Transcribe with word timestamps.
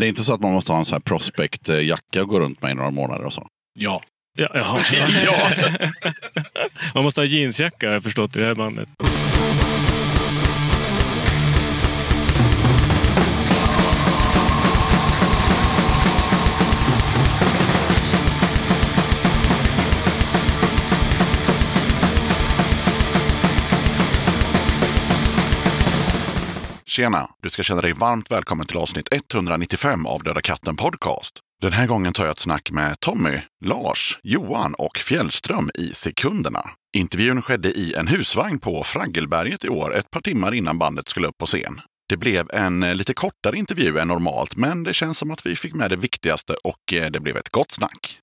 Det 0.00 0.06
är 0.06 0.08
inte 0.08 0.24
så 0.24 0.34
att 0.34 0.40
man 0.40 0.52
måste 0.52 0.72
ha 0.72 0.78
en 0.78 0.84
sån 0.84 0.92
här 0.94 1.00
prospect-jacka 1.00 2.22
och 2.22 2.28
gå 2.28 2.40
runt 2.40 2.62
med 2.62 2.70
i 2.70 2.74
några 2.74 2.90
månader 2.90 3.24
och 3.24 3.32
så? 3.32 3.46
Ja. 3.78 4.02
Ja, 4.38 4.48
ja. 5.24 5.50
Man 6.94 7.04
måste 7.04 7.20
ha 7.20 7.26
jeansjacka 7.26 7.86
har 7.86 7.94
jag 7.94 8.02
förstått 8.02 8.36
i 8.36 8.40
det 8.40 8.46
här 8.46 8.54
bandet. 8.54 8.88
Tjena! 26.94 27.30
Du 27.42 27.50
ska 27.50 27.62
känna 27.62 27.80
dig 27.80 27.92
varmt 27.92 28.30
välkommen 28.30 28.66
till 28.66 28.76
avsnitt 28.76 29.08
195 29.10 30.06
av 30.06 30.22
Döda 30.22 30.42
katten 30.42 30.76
Podcast. 30.76 31.40
Den 31.60 31.72
här 31.72 31.86
gången 31.86 32.12
tar 32.12 32.24
jag 32.24 32.32
ett 32.32 32.38
snack 32.38 32.70
med 32.70 33.00
Tommy, 33.00 33.40
Lars, 33.64 34.18
Johan 34.22 34.74
och 34.74 34.96
Fjällström 34.96 35.70
i 35.74 35.92
Sekunderna. 35.94 36.70
Intervjun 36.96 37.42
skedde 37.42 37.68
i 37.70 37.94
en 37.94 38.08
husvagn 38.08 38.58
på 38.58 38.84
Fraggelberget 38.84 39.64
i 39.64 39.68
år 39.68 39.94
ett 39.94 40.10
par 40.10 40.20
timmar 40.20 40.54
innan 40.54 40.78
bandet 40.78 41.08
skulle 41.08 41.28
upp 41.28 41.38
på 41.38 41.46
scen. 41.46 41.80
Det 42.08 42.16
blev 42.16 42.50
en 42.50 42.82
eh, 42.82 42.94
lite 42.94 43.14
kortare 43.14 43.56
intervju 43.56 43.98
än 43.98 44.08
normalt, 44.08 44.56
men 44.56 44.82
det 44.82 44.94
känns 44.94 45.18
som 45.18 45.30
att 45.30 45.46
vi 45.46 45.56
fick 45.56 45.74
med 45.74 45.90
det 45.90 45.96
viktigaste 45.96 46.54
och 46.64 46.92
eh, 46.92 47.10
det 47.10 47.20
blev 47.20 47.36
ett 47.36 47.50
gott 47.50 47.70
snack. 47.70 48.20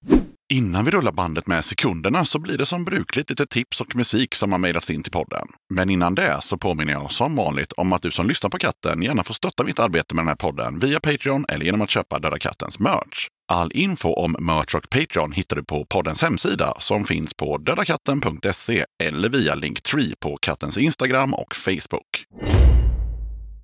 Innan 0.52 0.86
vi 0.86 0.92
rullar 0.92 1.12
bandet 1.12 1.48
med 1.48 1.66
sekunderna 1.66 2.26
så 2.26 2.40
blir 2.40 2.58
det 2.58 2.66
som 2.66 2.86
brukligt 2.86 3.30
lite 3.30 3.46
tips 3.46 3.82
och 3.82 3.96
musik 3.96 4.36
som 4.36 4.52
har 4.52 4.60
mejlats 4.60 4.90
in 4.90 5.04
till 5.04 5.12
podden. 5.12 5.48
Men 5.70 5.90
innan 5.90 6.16
det 6.16 6.40
så 6.42 6.58
påminner 6.58 6.94
jag 6.94 7.12
som 7.12 7.36
vanligt 7.36 7.72
om 7.72 7.94
att 7.94 8.02
du 8.02 8.12
som 8.12 8.28
lyssnar 8.28 8.50
på 8.50 8.58
katten 8.58 9.02
gärna 9.02 9.24
får 9.24 9.34
stötta 9.34 9.64
mitt 9.64 9.80
arbete 9.80 10.16
med 10.16 10.22
den 10.22 10.28
här 10.28 10.36
podden 10.36 10.80
via 10.80 11.00
Patreon 11.00 11.46
eller 11.50 11.66
genom 11.66 11.82
att 11.82 11.90
köpa 11.90 12.20
Döda 12.20 12.40
Kattens 12.40 12.80
merch. 12.80 13.28
All 13.52 13.72
info 13.72 14.14
om 14.14 14.36
merch 14.40 14.76
och 14.76 14.90
Patreon 14.90 15.32
hittar 15.32 15.56
du 15.56 15.64
på 15.64 15.86
poddens 15.86 16.22
hemsida 16.22 16.74
som 16.80 17.04
finns 17.04 17.34
på 17.34 17.58
dödakatten.se 17.58 18.86
eller 19.04 19.30
via 19.30 19.56
Linktree 19.56 20.14
på 20.20 20.38
kattens 20.42 20.78
Instagram 20.78 21.34
och 21.34 21.56
Facebook. 21.56 22.26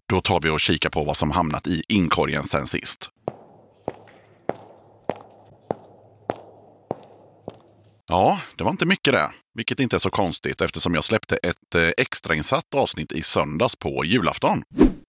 Då 0.10 0.22
tar 0.22 0.42
vi 0.42 0.50
och 0.50 0.60
kikar 0.60 0.90
på 0.90 1.04
vad 1.04 1.18
som 1.18 1.32
hamnat 1.32 1.68
i 1.68 1.84
inkorgen 1.88 2.44
sen 2.44 2.68
sist. 2.68 3.10
Ja, 8.10 8.42
det 8.56 8.64
var 8.64 8.72
inte 8.72 8.86
mycket 8.86 9.14
det. 9.14 9.32
Vilket 9.54 9.80
inte 9.80 9.96
är 9.96 10.00
så 10.00 10.10
konstigt 10.10 10.62
eftersom 10.62 10.94
jag 10.94 11.04
släppte 11.04 11.38
ett 11.38 11.76
eh, 11.76 11.90
extrainsatt 11.98 12.76
avsnitt 12.76 13.12
i 13.12 13.22
söndags 13.22 13.76
på 13.76 14.06
julafton. 14.06 14.64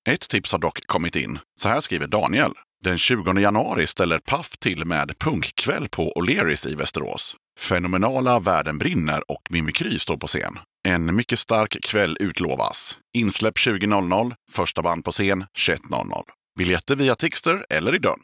Ett 0.08 0.28
tips 0.28 0.52
har 0.52 0.58
dock 0.58 0.86
kommit 0.86 1.16
in. 1.16 1.38
Så 1.60 1.68
här 1.68 1.80
skriver 1.80 2.06
Daniel. 2.06 2.52
Den 2.84 2.98
20 2.98 3.38
januari 3.38 3.86
ställer 3.86 4.18
Paff 4.18 4.58
till 4.58 4.84
med 4.84 5.18
punkkväll 5.18 5.88
på 5.88 6.12
O'Learys 6.12 6.68
i 6.68 6.74
Västerås. 6.74 7.36
Fenomenala 7.58 8.40
Världen 8.40 8.78
brinner 8.78 9.30
och 9.30 9.42
Mimikry 9.50 9.98
står 9.98 10.16
på 10.16 10.26
scen. 10.26 10.58
En 10.88 11.16
mycket 11.16 11.38
stark 11.38 11.76
kväll 11.82 12.16
utlovas. 12.20 12.98
Insläpp 13.16 13.56
20.00, 13.56 14.34
första 14.52 14.82
band 14.82 15.04
på 15.04 15.10
scen 15.10 15.44
21.00. 15.58 16.22
Biljetter 16.58 16.96
via 16.96 17.14
Tixter 17.14 17.66
eller 17.70 17.94
i 17.94 17.98
dörren. 17.98 18.20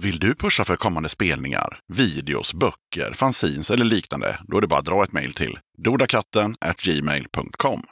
Vill 0.00 0.18
du 0.18 0.34
pusha 0.34 0.64
för 0.64 0.76
kommande 0.76 1.08
spelningar, 1.08 1.80
videos, 1.92 2.54
böcker, 2.54 3.12
fanzines 3.12 3.70
eller 3.70 3.84
liknande? 3.84 4.38
Då 4.48 4.56
är 4.56 4.60
det 4.60 4.66
bara 4.66 4.80
att 4.80 4.86
dra 4.86 5.04
ett 5.04 5.12
mejl 5.12 5.34
till 5.34 5.58
dodakatten 5.78 6.56
gmail.com. 6.82 7.82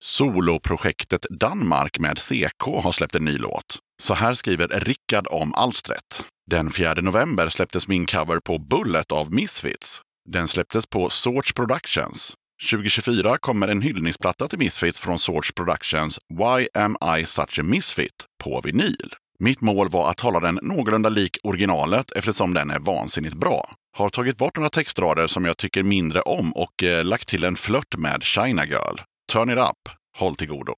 Soloprojektet 0.00 1.26
Danmark 1.30 1.98
med 1.98 2.18
CK 2.18 2.62
har 2.62 2.92
släppt 2.92 3.14
en 3.14 3.24
ny 3.24 3.38
låt. 3.38 3.78
Så 4.02 4.14
här 4.14 4.34
skriver 4.34 4.68
Rickard 4.68 5.26
om 5.30 5.54
alstret. 5.54 6.24
Den 6.50 6.70
4 6.70 6.94
november 6.94 7.48
släpptes 7.48 7.88
min 7.88 8.06
cover 8.06 8.40
på 8.40 8.58
Bullet 8.58 9.12
av 9.12 9.34
Misfits. 9.34 10.00
Den 10.30 10.48
släpptes 10.48 10.86
på 10.86 11.10
Sorts 11.10 11.52
Productions. 11.52 12.34
2024 12.70 13.38
kommer 13.38 13.68
en 13.68 13.82
hyllningsplatta 13.82 14.48
till 14.48 14.58
Misfits 14.58 15.00
från 15.00 15.18
Sorts 15.18 15.52
Productions 15.52 16.18
Why 16.28 16.68
am 16.74 16.96
I 17.18 17.26
such 17.26 17.58
a 17.58 17.62
misfit 17.62 18.24
på 18.44 18.60
vinyl. 18.64 19.14
Mitt 19.44 19.60
mål 19.60 19.88
var 19.88 20.10
att 20.10 20.20
hålla 20.20 20.40
den 20.40 20.58
någorlunda 20.62 21.08
lik 21.08 21.36
originalet 21.42 22.12
eftersom 22.12 22.54
den 22.54 22.70
är 22.70 22.78
vansinnigt 22.78 23.34
bra. 23.34 23.74
Har 23.96 24.08
tagit 24.08 24.36
bort 24.36 24.56
några 24.56 24.70
textrader 24.70 25.26
som 25.26 25.44
jag 25.44 25.56
tycker 25.56 25.82
mindre 25.82 26.20
om 26.20 26.52
och 26.52 26.82
eh, 26.82 27.04
lagt 27.04 27.28
till 27.28 27.44
en 27.44 27.56
flört 27.56 27.96
med 27.96 28.22
China 28.22 28.66
Girl. 28.66 28.96
Turn 29.32 29.50
it 29.50 29.58
up. 29.58 29.88
Håll 30.18 30.36
till 30.36 30.48
godo. 30.48 30.74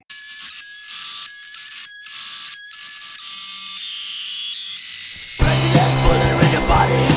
Du 6.89 7.14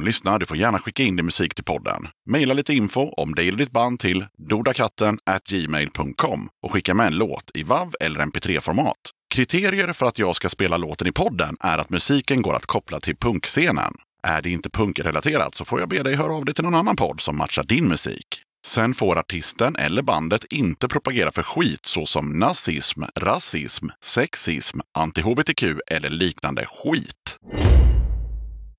som 0.00 0.06
lyssnar, 0.06 0.38
du 0.38 0.46
får 0.46 0.56
gärna 0.56 0.78
skicka 0.78 1.02
in 1.02 1.16
din 1.16 1.24
musik 1.24 1.54
till 1.54 1.64
podden. 1.64 2.08
Maila 2.28 2.54
lite 2.54 2.74
info 2.74 3.00
om 3.00 3.34
dig 3.34 3.48
eller 3.48 3.58
ditt 3.58 3.70
band 3.70 4.00
till 4.00 4.26
dodakatten 4.38 5.18
gmail.com 5.48 6.48
och 6.62 6.72
skicka 6.72 6.94
med 6.94 7.06
en 7.06 7.14
låt 7.14 7.50
i 7.54 7.62
WAV 7.62 7.94
eller 8.00 8.20
MP3-format. 8.20 8.96
Kriterier 9.34 9.92
för 9.92 10.06
att 10.06 10.18
jag 10.18 10.36
ska 10.36 10.48
spela 10.48 10.76
låten 10.76 11.06
i 11.06 11.12
podden 11.12 11.56
är 11.60 11.78
att 11.78 11.90
musiken 11.90 12.42
går 12.42 12.54
att 12.54 12.66
koppla 12.66 13.00
till 13.00 13.16
punkscenen. 13.16 13.92
Är 14.22 14.42
det 14.42 14.50
inte 14.50 14.70
punkrelaterat 14.70 15.54
så 15.54 15.64
får 15.64 15.80
jag 15.80 15.88
be 15.88 16.02
dig 16.02 16.14
höra 16.14 16.34
av 16.34 16.44
dig 16.44 16.54
till 16.54 16.64
någon 16.64 16.74
annan 16.74 16.96
podd 16.96 17.20
som 17.20 17.36
matchar 17.36 17.64
din 17.64 17.88
musik. 17.88 18.42
Sen 18.66 18.94
får 18.94 19.18
artisten 19.18 19.76
eller 19.76 20.02
bandet 20.02 20.44
inte 20.44 20.88
propagera 20.88 21.32
för 21.32 21.42
skit 21.42 21.86
såsom 21.86 22.38
nazism, 22.38 23.02
rasism, 23.16 23.86
sexism, 24.04 24.80
anti-hbtq 24.98 25.80
eller 25.86 26.10
liknande 26.10 26.66
skit. 26.66 27.38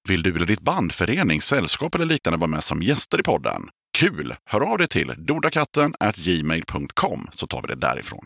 Vill 0.09 0.23
du 0.23 0.35
eller 0.35 0.45
ditt 0.45 0.61
band, 0.61 0.91
förening, 0.91 1.41
sällskap 1.41 1.95
eller 1.95 2.05
liknande 2.05 2.37
vara 2.37 2.47
med 2.47 2.63
som 2.63 2.81
gäster 2.81 3.19
i 3.19 3.23
podden? 3.23 3.61
Kul! 3.97 4.35
Hör 4.45 4.61
av 4.61 4.77
dig 4.77 4.87
till 4.87 5.13
dodakatten 5.17 5.93
gmail.com 6.15 7.27
så 7.31 7.47
tar 7.47 7.61
vi 7.61 7.67
det 7.67 7.75
därifrån. 7.75 8.25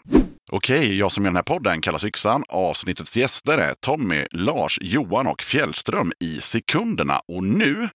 Okej, 0.51 0.98
jag 0.98 1.12
som 1.12 1.24
gör 1.24 1.30
den 1.30 1.36
här 1.36 1.44
podden 1.44 1.81
kallas 1.81 2.04
Yxan. 2.04 2.44
Avsnittets 2.50 3.18
gäster 3.18 3.57
är 3.57 3.74
Tommy, 3.74 4.25
Lars, 4.31 4.77
Johan 4.81 5.27
och 5.27 5.42
Fjällström 5.42 6.12
i 6.19 6.42
sekunderna. 6.42 7.22
Och 7.27 7.44
nu 7.44 7.89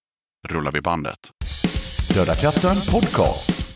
rullar 0.48 0.72
vi 0.72 0.80
bandet. 0.80 1.18
Döda 2.14 2.34
katten 2.34 2.76
podcast. 2.90 3.66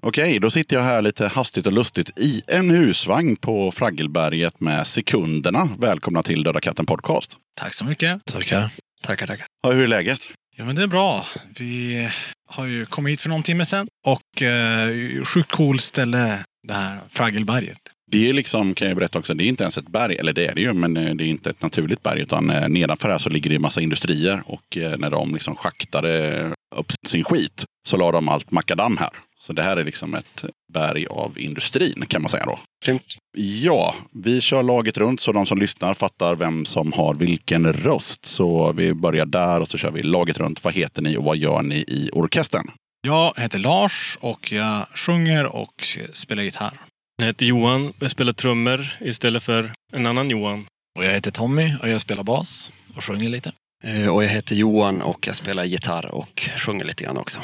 Okej, 0.00 0.38
då 0.40 0.50
sitter 0.50 0.76
jag 0.76 0.82
här 0.82 1.02
lite 1.02 1.26
hastigt 1.28 1.66
och 1.66 1.72
lustigt 1.72 2.18
i 2.18 2.42
en 2.46 2.70
husvagn 2.70 3.36
på 3.36 3.70
Fraggelberget 3.72 4.60
med 4.60 4.86
sekunderna. 4.86 5.68
Välkomna 5.78 6.22
till 6.22 6.42
Döda 6.42 6.60
katten 6.60 6.86
podcast. 6.86 7.36
Tack 7.60 7.72
så 7.74 7.84
mycket. 7.84 8.24
Tackar. 8.24 8.70
Tackar, 9.06 9.26
tackar. 9.26 9.46
Ja, 9.62 9.72
hur 9.72 9.82
är 9.82 9.86
läget? 9.86 10.28
Jo, 10.56 10.64
men 10.64 10.76
det 10.76 10.82
är 10.82 10.86
bra. 10.86 11.24
Vi 11.58 12.08
har 12.50 12.66
ju 12.66 12.86
kommit 12.86 13.12
hit 13.12 13.20
för 13.20 13.28
någon 13.28 13.42
timme 13.42 13.66
sedan 13.66 13.86
och 14.06 14.42
eh, 14.42 15.24
sjukt 15.24 15.52
cool 15.52 15.78
ställe, 15.78 16.44
det 16.68 16.74
här 16.74 16.98
Fraggelberget. 17.08 17.78
Det 18.10 18.28
är 18.28 18.32
liksom, 18.32 18.74
kan 18.74 18.88
jag 18.88 18.96
berätta 18.96 19.18
också, 19.18 19.34
det 19.34 19.44
är 19.44 19.48
inte 19.48 19.64
ens 19.64 19.78
ett 19.78 19.88
berg, 19.88 20.16
eller 20.16 20.32
det 20.32 20.46
är 20.46 20.54
det 20.54 20.60
ju, 20.60 20.72
men 20.72 20.96
eh, 20.96 21.14
det 21.14 21.24
är 21.24 21.28
inte 21.28 21.50
ett 21.50 21.62
naturligt 21.62 22.02
berg. 22.02 22.20
Utan 22.20 22.50
eh, 22.50 22.68
nedanför 22.68 23.08
här 23.08 23.18
så 23.18 23.30
ligger 23.30 23.50
det 23.50 23.56
en 23.56 23.62
massa 23.62 23.80
industrier 23.80 24.42
och 24.46 24.76
eh, 24.76 24.98
när 24.98 25.10
de 25.10 25.34
liksom 25.34 25.56
schaktade 25.56 26.42
upp 26.76 26.92
sin 27.06 27.24
skit 27.24 27.64
så 27.88 27.96
la 27.96 28.12
de 28.12 28.28
allt 28.28 28.50
makadam 28.50 28.96
här. 28.96 29.10
Så 29.46 29.52
det 29.52 29.62
här 29.62 29.76
är 29.76 29.84
liksom 29.84 30.14
ett 30.14 30.44
berg 30.72 31.06
av 31.06 31.38
industrin 31.38 32.04
kan 32.08 32.22
man 32.22 32.28
säga 32.28 32.44
då. 32.44 32.58
Grymt. 32.84 33.16
Ja, 33.36 33.94
vi 34.12 34.40
kör 34.40 34.62
laget 34.62 34.98
runt 34.98 35.20
så 35.20 35.32
de 35.32 35.46
som 35.46 35.58
lyssnar 35.58 35.94
fattar 35.94 36.34
vem 36.34 36.64
som 36.64 36.92
har 36.92 37.14
vilken 37.14 37.72
röst. 37.72 38.26
Så 38.26 38.72
vi 38.72 38.94
börjar 38.94 39.26
där 39.26 39.60
och 39.60 39.68
så 39.68 39.78
kör 39.78 39.90
vi 39.90 40.02
laget 40.02 40.38
runt. 40.38 40.64
Vad 40.64 40.74
heter 40.74 41.02
ni 41.02 41.16
och 41.16 41.24
vad 41.24 41.36
gör 41.36 41.62
ni 41.62 41.76
i 41.76 42.10
orkestern? 42.12 42.70
Jag 43.06 43.32
heter 43.36 43.58
Lars 43.58 44.18
och 44.20 44.52
jag 44.52 44.86
sjunger 44.94 45.46
och 45.56 45.74
spelar 46.12 46.42
gitarr. 46.42 46.80
Jag 47.18 47.26
heter 47.26 47.46
Johan 47.46 47.88
och 47.88 47.96
jag 48.02 48.10
spelar 48.10 48.32
trummor 48.32 48.96
istället 49.00 49.42
för 49.42 49.72
en 49.92 50.06
annan 50.06 50.30
Johan. 50.30 50.66
Och 50.98 51.04
jag 51.04 51.12
heter 51.12 51.30
Tommy 51.30 51.72
och 51.82 51.88
jag 51.88 52.00
spelar 52.00 52.22
bas 52.22 52.72
och 52.96 53.04
sjunger 53.04 53.28
lite. 53.28 53.52
Eh, 53.84 54.08
Och 54.14 54.24
jag 54.24 54.28
heter 54.28 54.54
Johan 54.56 55.02
och 55.02 55.26
jag 55.26 55.36
spelar 55.36 55.64
gitarr 55.64 56.14
och 56.14 56.48
sjunger 56.56 56.84
lite 56.84 57.04
grann 57.04 57.16
också. 57.18 57.40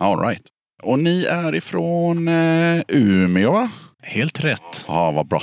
All 0.00 0.20
right. 0.20 0.42
Och 0.82 0.98
ni 0.98 1.24
är 1.24 1.54
ifrån 1.54 2.28
eh, 2.28 2.80
Umeå 2.88 3.52
va? 3.52 3.70
Helt 4.02 4.44
rätt. 4.44 4.84
Ja, 4.88 5.10
vad 5.10 5.28
bra. 5.28 5.42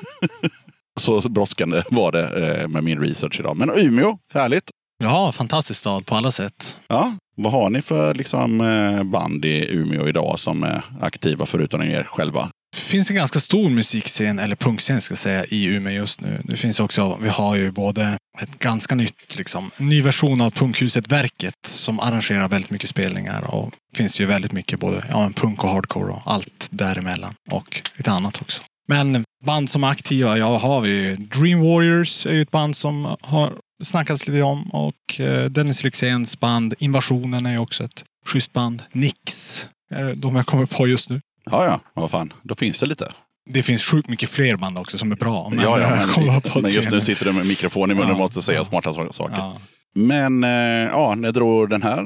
så 1.00 1.28
brådskande 1.28 1.82
var 1.90 2.12
det 2.12 2.58
eh, 2.60 2.68
med 2.68 2.84
min 2.84 3.00
research 3.00 3.40
idag. 3.40 3.56
Men 3.56 3.70
Umeå, 3.70 4.18
härligt. 4.34 4.64
Ja, 5.02 5.32
fantastisk 5.32 5.80
stad 5.80 6.06
på 6.06 6.14
alla 6.14 6.30
sätt. 6.30 6.76
Ja, 6.88 7.16
vad 7.36 7.52
har 7.52 7.70
ni 7.70 7.82
för 7.82 8.14
liksom, 8.14 8.60
eh, 8.60 9.02
band 9.02 9.44
i 9.44 9.68
Umeå 9.70 10.08
idag 10.08 10.38
som 10.38 10.62
är 10.62 10.84
aktiva 11.00 11.46
förutom 11.46 11.82
er 11.82 12.04
själva? 12.04 12.50
Det 12.92 12.96
finns 12.96 13.10
en 13.10 13.16
ganska 13.16 13.40
stor 13.40 13.70
musikscen, 13.70 14.38
eller 14.38 14.56
punkscen 14.56 15.00
ska 15.00 15.12
jag 15.12 15.18
säga, 15.18 15.44
i 15.44 15.66
Umeå 15.66 15.92
just 15.92 16.20
nu. 16.20 16.40
Det 16.44 16.56
finns 16.56 16.80
också, 16.80 17.18
vi 17.22 17.28
har 17.28 17.56
ju 17.56 17.70
både 17.70 18.18
ett 18.40 18.58
ganska 18.58 18.94
nytt, 18.94 19.36
liksom, 19.38 19.70
en 19.76 19.88
ny 19.88 20.02
version 20.02 20.40
av 20.40 20.50
punkhuset 20.50 21.12
Verket 21.12 21.54
som 21.66 22.00
arrangerar 22.00 22.48
väldigt 22.48 22.70
mycket 22.70 22.88
spelningar. 22.88 23.54
Och 23.54 23.72
finns 23.94 24.20
ju 24.20 24.26
väldigt 24.26 24.52
mycket 24.52 24.80
både 24.80 25.04
ja, 25.10 25.30
punk 25.36 25.64
och 25.64 25.70
hardcore 25.70 26.12
och 26.12 26.22
allt 26.24 26.68
däremellan. 26.70 27.34
Och 27.50 27.82
lite 27.96 28.10
annat 28.10 28.42
också. 28.42 28.62
Men 28.88 29.24
band 29.44 29.70
som 29.70 29.84
är 29.84 29.88
aktiva, 29.88 30.38
ja 30.38 30.58
har 30.58 30.80
vi 30.80 31.16
Dream 31.16 31.60
Warriors 31.60 32.26
är 32.26 32.32
ju 32.32 32.42
ett 32.42 32.50
band 32.50 32.76
som 32.76 33.16
har 33.20 33.52
snackats 33.84 34.26
lite 34.26 34.42
om. 34.42 34.70
Och 34.70 35.20
eh, 35.20 35.44
Dennis 35.44 35.84
Lyxzéns 35.84 36.40
band 36.40 36.74
Invasionen 36.78 37.46
är 37.46 37.52
ju 37.52 37.58
också 37.58 37.84
ett 37.84 38.04
schysst 38.26 38.52
band. 38.52 38.82
Nix 38.92 39.66
är 39.94 40.14
de 40.14 40.36
jag 40.36 40.46
kommer 40.46 40.66
på 40.66 40.86
just 40.88 41.10
nu. 41.10 41.20
Ja, 41.50 41.64
ja, 41.64 41.80
vad 41.94 42.10
fan, 42.10 42.32
då 42.42 42.54
finns 42.54 42.78
det 42.78 42.86
lite. 42.86 43.12
Det 43.50 43.62
finns 43.62 43.84
sjukt 43.84 44.08
mycket 44.08 44.28
fler 44.28 44.56
band 44.56 44.78
också 44.78 44.98
som 44.98 45.12
är 45.12 45.16
bra. 45.16 45.48
Men 45.50 45.64
ja, 45.64 45.80
ja, 45.80 45.96
jag 45.96 46.10
kommer 46.10 46.40
på 46.40 46.48
men, 46.54 46.62
men 46.62 46.72
just 46.72 46.90
nu 46.90 47.00
sitter 47.00 47.24
du 47.24 47.32
med 47.32 47.46
mikrofon 47.46 47.90
i 47.90 47.94
munnen 47.94 48.10
och 48.10 48.16
Ja, 48.16 48.18
måste 48.18 48.42
säga 48.42 48.58
ja. 48.58 48.64
smarta 48.64 48.92
saker. 48.92 49.36
Ja. 49.36 49.58
Men 49.94 50.44
eh, 50.44 50.50
ja, 50.90 51.14
när 51.14 51.32
drog 51.32 51.70
den 51.70 51.82
här 51.82 51.98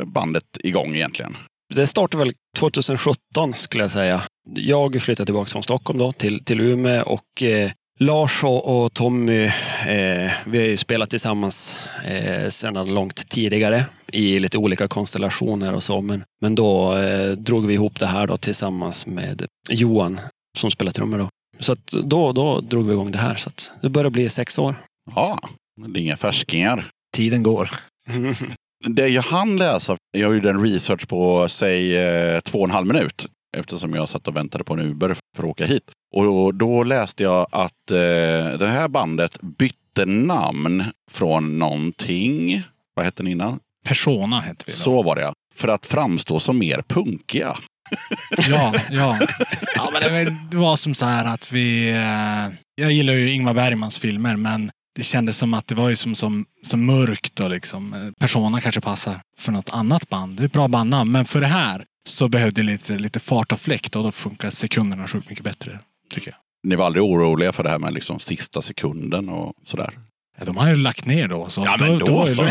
eh, 0.00 0.04
bandet 0.04 0.44
igång 0.60 0.94
egentligen? 0.94 1.36
Det 1.74 1.86
startade 1.86 2.24
väl 2.24 2.34
2017 2.58 3.54
skulle 3.56 3.84
jag 3.84 3.90
säga. 3.90 4.22
Jag 4.54 5.02
flyttade 5.02 5.26
tillbaka 5.26 5.48
från 5.50 5.62
Stockholm 5.62 5.98
då 5.98 6.12
till, 6.12 6.44
till 6.44 6.60
Umeå 6.60 7.02
och 7.02 7.42
eh, 7.42 7.70
Lars 8.00 8.44
och, 8.44 8.84
och 8.84 8.92
Tommy, 8.92 9.44
eh, 9.44 10.32
vi 10.46 10.58
har 10.58 10.66
ju 10.66 10.76
spelat 10.76 11.10
tillsammans 11.10 11.86
eh, 12.04 12.48
sedan 12.48 12.94
långt 12.94 13.28
tidigare 13.28 13.84
i 14.12 14.38
lite 14.38 14.58
olika 14.58 14.88
konstellationer 14.88 15.72
och 15.72 15.82
så. 15.82 16.00
Men, 16.00 16.24
men 16.40 16.54
då 16.54 16.96
eh, 16.96 17.30
drog 17.30 17.66
vi 17.66 17.74
ihop 17.74 17.98
det 17.98 18.06
här 18.06 18.26
då 18.26 18.36
tillsammans 18.36 19.06
med 19.06 19.46
Johan 19.70 20.20
som 20.58 20.70
spelar 20.70 20.92
trummor 20.92 21.18
då. 21.18 21.28
Så 21.58 21.72
att 21.72 21.86
då, 21.86 22.32
då 22.32 22.60
drog 22.60 22.86
vi 22.86 22.92
igång 22.92 23.10
det 23.10 23.18
här. 23.18 23.34
Så 23.34 23.48
att 23.48 23.72
det 23.82 23.88
börjar 23.88 24.10
bli 24.10 24.28
sex 24.28 24.58
år. 24.58 24.74
Ja, 25.14 25.38
det 25.92 25.98
är 25.98 26.02
inga 26.02 26.16
färskingar. 26.16 26.90
Tiden 27.16 27.42
går. 27.42 27.70
Det 28.86 29.08
jag 29.08 29.22
hann 29.22 29.56
läsa, 29.56 29.96
jag 30.18 30.34
gjorde 30.34 30.50
en 30.50 30.62
research 30.64 31.08
på 31.08 31.48
säg 31.48 31.96
eh, 31.96 32.40
två 32.40 32.58
och 32.58 32.64
en 32.64 32.70
halv 32.70 32.86
minut 32.86 33.26
eftersom 33.56 33.94
jag 33.94 34.08
satt 34.08 34.28
och 34.28 34.36
väntade 34.36 34.64
på 34.64 34.74
en 34.74 34.80
Uber 34.80 35.16
för 35.36 35.42
att 35.42 35.48
åka 35.48 35.66
hit. 35.66 35.90
Och 36.16 36.54
då 36.54 36.82
läste 36.82 37.22
jag 37.22 37.46
att 37.52 37.90
eh, 37.90 38.58
det 38.58 38.68
här 38.68 38.88
bandet 38.88 39.40
bytte 39.42 40.04
namn 40.06 40.84
från 41.10 41.58
någonting. 41.58 42.62
Vad 42.94 43.04
hette 43.04 43.22
den 43.22 43.32
innan? 43.32 43.58
Persona 43.86 44.40
hette 44.40 44.64
vi 44.66 44.72
då. 44.72 44.76
Så 44.78 45.02
var 45.02 45.16
det 45.16 45.22
ja. 45.22 45.32
För 45.54 45.68
att 45.68 45.86
framstå 45.86 46.40
som 46.40 46.58
mer 46.58 46.82
punkiga. 46.88 47.56
Ja, 48.48 48.74
ja. 48.90 49.18
ja 49.74 49.90
men 49.92 50.02
det, 50.50 50.56
var- 50.56 50.76
som 50.76 50.94
så 50.94 51.06
här 51.06 51.24
att 51.24 51.52
vi... 51.52 51.90
Eh, 51.90 52.54
jag 52.82 52.92
gillar 52.92 53.14
ju 53.14 53.32
Ingmar 53.32 53.54
Bergmans 53.54 53.98
filmer 53.98 54.36
men 54.36 54.70
det 54.96 55.02
kändes 55.02 55.38
som 55.38 55.54
att 55.54 55.66
det 55.66 55.74
var 55.74 55.88
ju 55.88 55.96
som, 55.96 56.14
som, 56.14 56.44
som 56.62 56.86
mörkt 56.86 57.40
och 57.40 57.50
liksom. 57.50 57.94
eh, 57.94 58.10
Persona 58.20 58.60
kanske 58.60 58.80
passar 58.80 59.20
för 59.38 59.52
något 59.52 59.70
annat 59.70 60.08
band. 60.08 60.36
Det 60.36 60.42
är 60.42 60.46
ett 60.46 60.52
bra 60.52 60.68
bandnamn. 60.68 61.12
Men 61.12 61.24
för 61.24 61.40
det 61.40 61.46
här 61.46 61.84
så 62.08 62.28
behövde 62.28 62.62
lite, 62.62 62.98
lite 62.98 63.20
fart 63.20 63.52
och 63.52 63.60
fläkt 63.60 63.96
och 63.96 64.02
då 64.04 64.12
funkar 64.12 64.50
sekunderna 64.50 65.06
sjukt 65.08 65.28
mycket 65.30 65.44
bättre. 65.44 65.78
Tycker 66.14 66.30
jag. 66.30 66.36
Ni 66.68 66.76
var 66.76 66.86
aldrig 66.86 67.04
oroliga 67.04 67.52
för 67.52 67.62
det 67.62 67.68
här 67.68 67.78
med 67.78 67.92
liksom 67.94 68.18
sista 68.18 68.62
sekunden 68.62 69.28
och 69.28 69.52
sådär? 69.66 69.98
De 70.44 70.56
har 70.56 70.68
ju 70.68 70.76
lagt 70.76 71.06
ner 71.06 71.28
då. 71.28 71.48
Så 71.48 71.62
Ja, 71.64 71.76
men 71.80 71.98
då 71.98 72.24
det 72.24 72.30
så. 72.30 72.46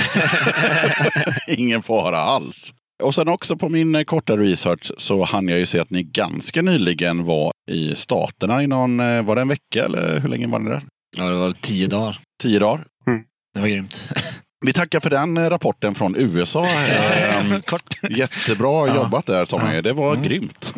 Ingen 1.48 1.84
fara 1.84 2.20
alls. 2.20 2.74
Och 3.04 3.16
sen 3.16 3.28
också 3.28 3.58
på 3.58 3.70
min 3.70 3.96
eh, 3.96 4.04
korta 4.04 4.38
research 4.38 4.92
så 4.98 5.24
hann 5.24 5.48
jag 5.48 5.60
ju 5.60 5.66
se 5.66 5.80
att 5.80 5.90
ni 5.90 6.04
ganska 6.04 6.62
nyligen 6.62 7.26
var 7.26 7.52
i 7.72 7.96
Staterna 7.96 8.64
i 8.64 8.68
någon, 8.68 9.00
eh, 9.00 9.24
var 9.24 9.36
det 9.36 9.42
en 9.42 9.48
vecka 9.48 9.86
eller 9.86 10.20
hur 10.20 10.30
länge 10.30 10.48
var 10.48 10.60
ni 10.60 10.70
där? 10.70 10.84
Ja, 11.18 11.30
det 11.30 11.36
var 11.36 11.52
tio 11.52 11.88
dagar. 11.88 12.20
Tio 12.42 12.60
dagar. 12.60 12.86
Det 13.54 13.60
var 13.60 13.68
grymt. 13.68 14.10
Vi 14.66 14.74
tackar 14.74 15.00
för 15.00 15.10
den 15.10 15.38
eh, 15.38 15.50
rapporten 15.50 15.96
från 15.96 16.16
USA. 16.18 16.66
Ehm, 16.68 17.62
Kort. 17.62 17.98
Jättebra 18.10 18.88
Ja. 18.88 18.96
jobbat 18.96 19.26
där 19.26 19.46
Tommy. 19.46 19.76
Ja. 19.76 19.82
Det 19.82 19.94
var 19.94 20.12
Mm. 20.14 20.24
grymt. 20.24 20.74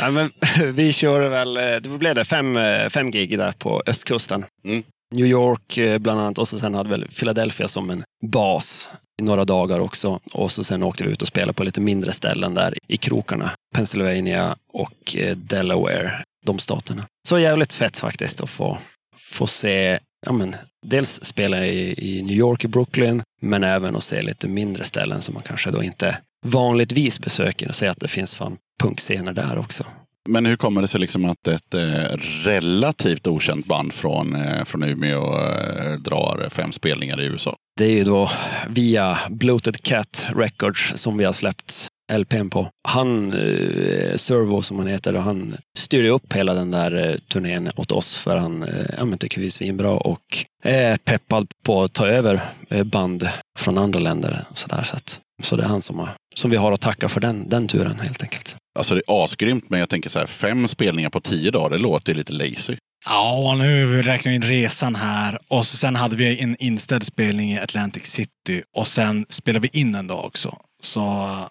Ja, 0.00 0.10
men, 0.10 0.30
vi 0.74 0.92
kör 0.92 1.28
väl, 1.28 1.56
eh, 1.56 1.62
det 1.62 1.88
blev 1.98 2.14
det 2.14 2.24
fem, 2.24 2.56
eh, 2.56 2.88
fem 2.88 3.10
gig 3.10 3.38
där 3.38 3.52
på 3.52 3.82
östkusten. 3.86 4.44
Mm. 4.64 4.82
New 5.14 5.26
York 5.26 6.00
bland 6.00 6.20
annat 6.20 6.38
och 6.38 6.48
så 6.48 6.58
sen 6.58 6.74
hade 6.74 6.90
väl 6.90 7.08
Philadelphia 7.18 7.68
som 7.68 7.90
en 7.90 8.02
bas 8.26 8.88
i 9.20 9.24
några 9.24 9.44
dagar 9.44 9.80
också. 9.80 10.20
Och 10.32 10.52
så 10.52 10.64
sen 10.64 10.82
åkte 10.82 11.04
vi 11.04 11.10
ut 11.10 11.22
och 11.22 11.28
spelade 11.28 11.52
på 11.52 11.64
lite 11.64 11.80
mindre 11.80 12.12
ställen 12.12 12.54
där 12.54 12.74
i 12.88 12.96
krokarna. 12.96 13.50
Pennsylvania 13.76 14.56
och 14.72 15.16
Delaware, 15.36 16.12
de 16.46 16.58
staterna. 16.58 17.04
Så 17.28 17.38
jävligt 17.38 17.72
fett 17.72 17.98
faktiskt 17.98 18.40
att 18.40 18.50
få, 18.50 18.78
få 19.18 19.46
se, 19.46 19.98
ja 20.26 20.32
men, 20.32 20.56
dels 20.86 21.24
spela 21.24 21.66
i, 21.66 21.94
i 21.98 22.22
New 22.22 22.36
York, 22.36 22.64
i 22.64 22.68
Brooklyn, 22.68 23.22
men 23.42 23.64
även 23.64 23.96
att 23.96 24.02
se 24.02 24.22
lite 24.22 24.48
mindre 24.48 24.84
ställen 24.84 25.22
som 25.22 25.34
man 25.34 25.42
kanske 25.42 25.70
då 25.70 25.82
inte 25.82 26.18
vanligtvis 26.46 27.20
besöker 27.20 27.68
och 27.68 27.74
se 27.74 27.86
att 27.86 28.00
det 28.00 28.08
finns 28.08 28.34
fan 28.34 28.56
punkscener 28.82 29.32
där 29.32 29.58
också. 29.58 29.84
Men 30.28 30.46
hur 30.46 30.56
kommer 30.56 30.80
det 30.80 30.88
sig 30.88 31.00
liksom 31.00 31.24
att 31.24 31.48
ett 31.48 31.74
eh, 31.74 32.16
relativt 32.44 33.26
okänt 33.26 33.66
band 33.66 33.92
från, 33.92 34.34
eh, 34.34 34.64
från 34.64 34.82
Umeå 34.82 35.38
eh, 35.38 35.92
drar 35.92 36.48
fem 36.50 36.72
spelningar 36.72 37.20
i 37.20 37.24
USA? 37.24 37.56
Det 37.76 37.84
är 37.84 37.90
ju 37.90 38.04
då 38.04 38.30
via 38.68 39.18
Bloated 39.30 39.82
Cat 39.82 40.28
Records 40.36 40.92
som 40.94 41.18
vi 41.18 41.24
har 41.24 41.32
släppt 41.32 41.88
LPn 42.18 42.50
på. 42.50 42.68
Han, 42.88 43.32
eh, 43.32 44.16
Servo 44.16 44.62
som 44.62 44.78
han 44.78 44.86
heter, 44.86 45.16
och 45.16 45.22
han 45.22 45.56
styrde 45.78 46.08
upp 46.08 46.32
hela 46.32 46.54
den 46.54 46.70
där 46.70 47.08
eh, 47.08 47.14
turnén 47.14 47.70
åt 47.76 47.92
oss 47.92 48.16
för 48.16 48.36
han 48.36 48.62
eh, 48.62 48.86
ja, 48.98 49.16
tycker 49.16 49.40
vi 49.40 49.46
är 49.46 49.50
svinbra 49.50 49.90
och 49.90 50.44
är 50.64 50.96
peppad 50.96 51.46
på 51.64 51.82
att 51.82 51.92
ta 51.92 52.06
över 52.06 52.40
eh, 52.68 52.84
band 52.84 53.28
från 53.58 53.78
andra 53.78 54.00
länder. 54.00 54.40
Så, 54.54 54.68
där, 54.68 54.82
så, 54.82 54.96
att, 54.96 55.20
så 55.42 55.56
det 55.56 55.62
är 55.62 55.68
han 55.68 55.82
som, 55.82 55.98
har, 55.98 56.08
som 56.34 56.50
vi 56.50 56.56
har 56.56 56.72
att 56.72 56.80
tacka 56.80 57.08
för 57.08 57.20
den, 57.20 57.48
den 57.48 57.68
turen 57.68 58.00
helt 58.00 58.22
enkelt. 58.22 58.56
Alltså 58.78 58.94
det 58.94 59.02
är 59.06 59.24
asgrymt, 59.24 59.70
men 59.70 59.80
jag 59.80 59.88
tänker 59.88 60.10
så 60.10 60.18
här, 60.18 60.26
fem 60.26 60.68
spelningar 60.68 61.10
på 61.10 61.20
tio 61.20 61.50
dagar, 61.50 61.70
det 61.70 61.78
låter 61.78 62.14
lite 62.14 62.32
lazy. 62.32 62.76
Ja, 63.06 63.54
nu 63.58 64.02
räknar 64.02 64.30
vi 64.30 64.36
in 64.36 64.42
resan 64.42 64.94
här. 64.94 65.38
Och 65.48 65.66
så 65.66 65.76
sen 65.76 65.96
hade 65.96 66.16
vi 66.16 66.42
en 66.42 66.56
inställd 66.58 67.06
spelning 67.06 67.50
i 67.50 67.58
Atlantic 67.58 68.04
City. 68.04 68.62
Och 68.76 68.86
sen 68.86 69.26
spelade 69.28 69.68
vi 69.72 69.80
in 69.80 69.94
en 69.94 70.06
dag 70.06 70.24
också. 70.24 70.56
Så 70.90 71.00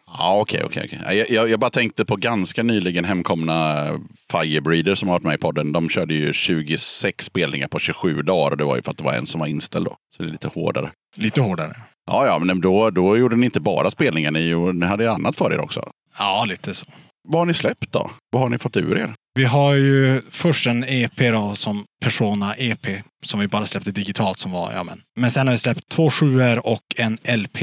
Ja, 0.07 0.37
okej, 0.41 0.63
okej. 0.65 0.83
okej. 0.85 1.17
Jag, 1.17 1.29
jag, 1.29 1.49
jag 1.49 1.59
bara 1.59 1.69
tänkte 1.69 2.05
på 2.05 2.15
ganska 2.15 2.63
nyligen 2.63 3.05
hemkomna 3.05 3.87
Firebreeder 4.31 4.95
som 4.95 5.07
har 5.07 5.15
varit 5.15 5.23
med 5.23 5.35
i 5.35 5.37
podden. 5.37 5.71
De 5.71 5.89
körde 5.89 6.13
ju 6.13 6.33
26 6.33 7.25
spelningar 7.25 7.67
på 7.67 7.79
27 7.79 8.21
dagar 8.21 8.51
och 8.51 8.57
det 8.57 8.63
var 8.63 8.75
ju 8.75 8.81
för 8.81 8.91
att 8.91 8.97
det 8.97 9.03
var 9.03 9.13
en 9.13 9.25
som 9.25 9.39
var 9.39 9.47
inställd 9.47 9.85
då. 9.85 9.95
Så 10.17 10.23
det 10.23 10.29
är 10.29 10.31
lite 10.31 10.47
hårdare. 10.47 10.91
lite 11.15 11.41
hårdare. 11.41 11.75
Ja, 12.11 12.25
ja, 12.25 12.39
men 12.39 12.61
då, 12.61 12.89
då 12.89 13.17
gjorde 13.17 13.35
ni 13.35 13.45
inte 13.45 13.59
bara 13.59 13.91
spelningen, 13.91 14.33
ni, 14.33 14.53
ni 14.73 14.85
hade 14.85 15.03
ju 15.03 15.09
annat 15.09 15.35
för 15.35 15.53
er 15.53 15.59
också. 15.59 15.89
Ja, 16.19 16.45
lite 16.47 16.73
så. 16.73 16.85
Vad 17.27 17.41
har 17.41 17.45
ni 17.45 17.53
släppt 17.53 17.91
då? 17.91 18.11
Vad 18.31 18.41
har 18.41 18.49
ni 18.49 18.57
fått 18.57 18.77
ur 18.77 18.97
er? 18.97 19.13
Vi 19.35 19.45
har 19.45 19.73
ju 19.73 20.21
först 20.29 20.67
en 20.67 20.83
EP 20.87 21.17
då, 21.17 21.55
som 21.55 21.85
Persona 22.03 22.55
EP, 22.57 22.87
som 23.25 23.39
vi 23.39 23.47
bara 23.47 23.65
släppte 23.65 23.91
digitalt 23.91 24.39
som 24.39 24.51
var, 24.51 24.71
ja 24.73 24.83
men. 24.83 25.01
Men 25.17 25.31
sen 25.31 25.47
har 25.47 25.53
vi 25.53 25.57
släppt 25.57 25.89
två 25.91 26.09
sjuor 26.09 26.67
och 26.67 26.81
en 26.97 27.17
LP 27.37 27.57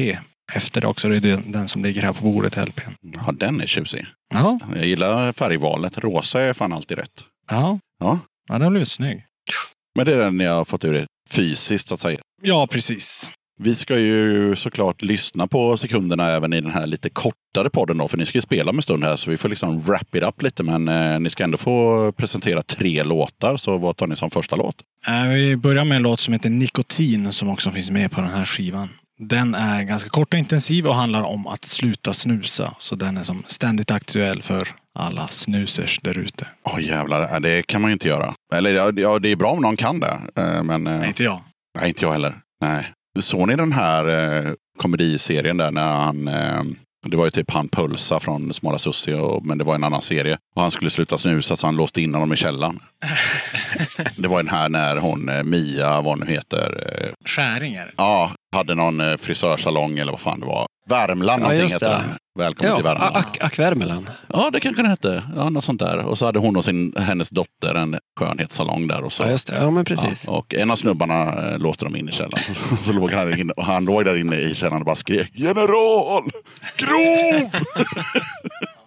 efter 0.54 0.80
det 0.80 0.86
också. 0.86 1.08
Det 1.08 1.30
är 1.30 1.40
den, 1.46 1.68
som 1.68 1.82
ligger 1.84 2.02
här 2.02 2.12
på 2.12 2.24
bordet, 2.24 2.56
LP. 2.68 2.80
Ja, 3.00 3.32
den 3.32 3.60
är 3.60 3.66
tjusig. 3.66 4.06
Ja, 4.34 4.58
Jag 4.74 4.86
gillar 4.86 5.32
färgvalet. 5.32 5.98
Rosa 5.98 6.40
är 6.42 6.52
fan 6.52 6.72
alltid 6.72 6.98
rätt. 6.98 7.24
ja. 7.50 7.78
Ja. 8.00 8.18
Ja, 8.48 8.54
den 8.54 8.62
har 8.62 8.70
blivit 8.70 8.88
snygg. 8.88 9.24
Men 9.96 10.06
det 10.06 10.12
är 10.12 10.16
den 10.18 10.40
jag 10.40 10.54
har 10.54 10.64
fått 10.64 10.84
ur 10.84 10.94
er 10.94 11.06
fysiskt, 11.30 11.88
så 11.88 11.94
att 11.94 12.00
säga. 12.00 12.18
Ja, 12.42 12.66
precis. 12.70 13.30
Vi 13.62 13.74
ska 13.74 13.98
ju 13.98 14.56
såklart 14.56 15.02
lyssna 15.02 15.46
på 15.46 15.76
sekunderna 15.76 16.30
även 16.30 16.52
i 16.52 16.60
den 16.60 16.70
här 16.70 16.86
lite 16.86 17.10
kortare 17.10 17.70
podden 17.72 17.98
då, 17.98 18.08
för 18.08 18.18
ni 18.18 18.26
ska 18.26 18.38
ju 18.38 18.42
spela 18.42 18.70
om 18.70 18.76
en 18.78 18.82
stund 18.82 19.04
här 19.04 19.16
så 19.16 19.30
vi 19.30 19.36
får 19.36 19.48
liksom 19.48 19.80
wrap 19.80 20.14
it 20.14 20.22
up 20.22 20.42
lite. 20.42 20.62
Men 20.62 20.88
eh, 20.88 21.20
ni 21.20 21.30
ska 21.30 21.44
ändå 21.44 21.58
få 21.58 22.12
presentera 22.12 22.62
tre 22.62 23.02
låtar, 23.02 23.56
så 23.56 23.78
vad 23.78 23.96
tar 23.96 24.06
ni 24.06 24.16
som 24.16 24.30
första 24.30 24.56
låt? 24.56 24.74
Eh, 25.08 25.28
Vi 25.28 25.56
börjar 25.56 25.84
med 25.84 25.96
en 25.96 26.02
låt 26.02 26.20
som 26.20 26.32
heter 26.32 26.50
Nikotin 26.50 27.32
som 27.32 27.48
också 27.48 27.70
finns 27.70 27.90
med 27.90 28.10
på 28.10 28.20
den 28.20 28.30
här 28.30 28.44
skivan. 28.44 28.88
Den 29.18 29.54
är 29.54 29.82
ganska 29.82 30.10
kort 30.10 30.32
och 30.34 30.38
intensiv 30.38 30.86
och 30.86 30.94
handlar 30.94 31.22
om 31.22 31.46
att 31.46 31.64
sluta 31.64 32.12
snusa. 32.12 32.74
Så 32.78 32.96
den 32.96 33.16
är 33.16 33.24
som 33.24 33.42
ständigt 33.46 33.90
aktuell 33.90 34.42
för 34.42 34.68
alla 34.98 35.26
snusers 35.28 36.00
där 36.02 36.18
ute. 36.18 36.46
Åh 36.64 36.82
jävlar, 36.84 37.34
äh, 37.34 37.40
det 37.40 37.62
kan 37.66 37.80
man 37.80 37.90
ju 37.90 37.92
inte 37.92 38.08
göra. 38.08 38.34
Eller 38.54 38.70
ja, 39.00 39.18
det 39.18 39.28
är 39.32 39.36
bra 39.36 39.50
om 39.50 39.62
någon 39.62 39.76
kan 39.76 40.00
det. 40.00 40.20
eh, 40.36 40.62
Men 40.62 40.86
eh, 40.86 40.98
Nej, 40.98 41.08
inte 41.08 41.24
jag. 41.24 41.40
nej, 41.78 41.88
inte 41.88 42.04
jag 42.04 42.12
heller. 42.12 42.34
Nej. 42.60 42.92
Såg 43.20 43.48
ni 43.48 43.56
den 43.56 43.72
här 43.72 44.08
eh, 44.46 44.52
komediserien 44.78 45.56
där 45.56 45.70
när 45.70 45.92
han 45.94 46.28
eh, 46.28 46.62
det 47.10 47.16
var 47.16 47.24
ju 47.24 47.30
typ 47.30 47.50
han 47.50 47.68
Pulsa 47.68 48.20
från 48.20 48.54
Smala 48.54 48.78
Sussi, 48.78 49.12
och, 49.14 49.46
men 49.46 49.58
det 49.58 49.64
var 49.64 49.74
en 49.74 49.84
annan 49.84 50.02
serie. 50.02 50.38
Och 50.56 50.62
han 50.62 50.70
skulle 50.70 50.90
sluta 50.90 51.18
snusa 51.18 51.56
så 51.56 51.66
han 51.66 51.76
låste 51.76 52.02
in 52.02 52.14
honom 52.14 52.32
i 52.32 52.36
källaren. 52.36 52.80
det 54.16 54.28
var 54.28 54.36
den 54.36 54.48
här 54.48 54.68
när 54.68 54.96
hon, 54.96 55.28
eh, 55.28 55.42
Mia, 55.42 56.00
vad 56.00 56.18
nu 56.18 56.26
heter, 56.26 56.84
eh, 56.86 57.10
Skäringar. 57.26 57.94
ja, 57.96 58.32
hade 58.56 58.74
någon 58.74 59.00
eh, 59.00 59.16
frisörsalong 59.16 59.98
eller 59.98 60.12
vad 60.12 60.20
fan 60.20 60.40
det 60.40 60.46
var. 60.46 60.66
Värmland 60.88 61.42
Ja, 61.42 61.48
någonting 61.48 61.68
heter 61.68 61.90
den. 61.90 62.16
Välkommen 62.38 62.70
Ja, 62.70 62.76
till 62.76 62.84
Värmland. 62.84 63.16
Ak 63.16 63.38
Akvärmeland. 63.40 64.10
Ja, 64.32 64.50
det 64.52 64.60
kanske 64.60 64.82
den 64.82 64.90
hette. 64.90 65.22
Ja, 65.36 65.50
något 65.50 65.64
sånt 65.64 65.80
där. 65.80 65.98
Och 65.98 66.18
så 66.18 66.26
hade 66.26 66.38
hon 66.38 66.56
och 66.56 66.64
sin, 66.64 66.94
hennes 66.98 67.30
dotter 67.30 67.74
en 67.74 67.98
skönhetssalong 68.20 68.86
där. 68.86 69.02
Och, 69.02 69.12
så. 69.12 69.22
Ja, 69.22 69.30
just 69.30 69.48
det. 69.48 69.56
Ja, 69.56 69.70
men 69.70 69.84
precis. 69.84 70.24
Ja, 70.26 70.32
och 70.32 70.54
en 70.54 70.70
av 70.70 70.76
snubbarna 70.76 71.34
låste 71.56 71.84
de 71.84 71.96
in 71.96 72.08
i 72.08 72.12
källaren. 72.12 72.54
så 72.82 72.92
låg 72.92 73.12
han, 73.12 73.50
och 73.56 73.64
han 73.64 73.84
låg 73.84 74.04
där 74.04 74.16
inne 74.16 74.36
i 74.36 74.54
källaren 74.54 74.80
och 74.82 74.86
bara 74.86 74.96
skrek 74.96 75.30
General! 75.34 76.30
Grov! 76.76 77.50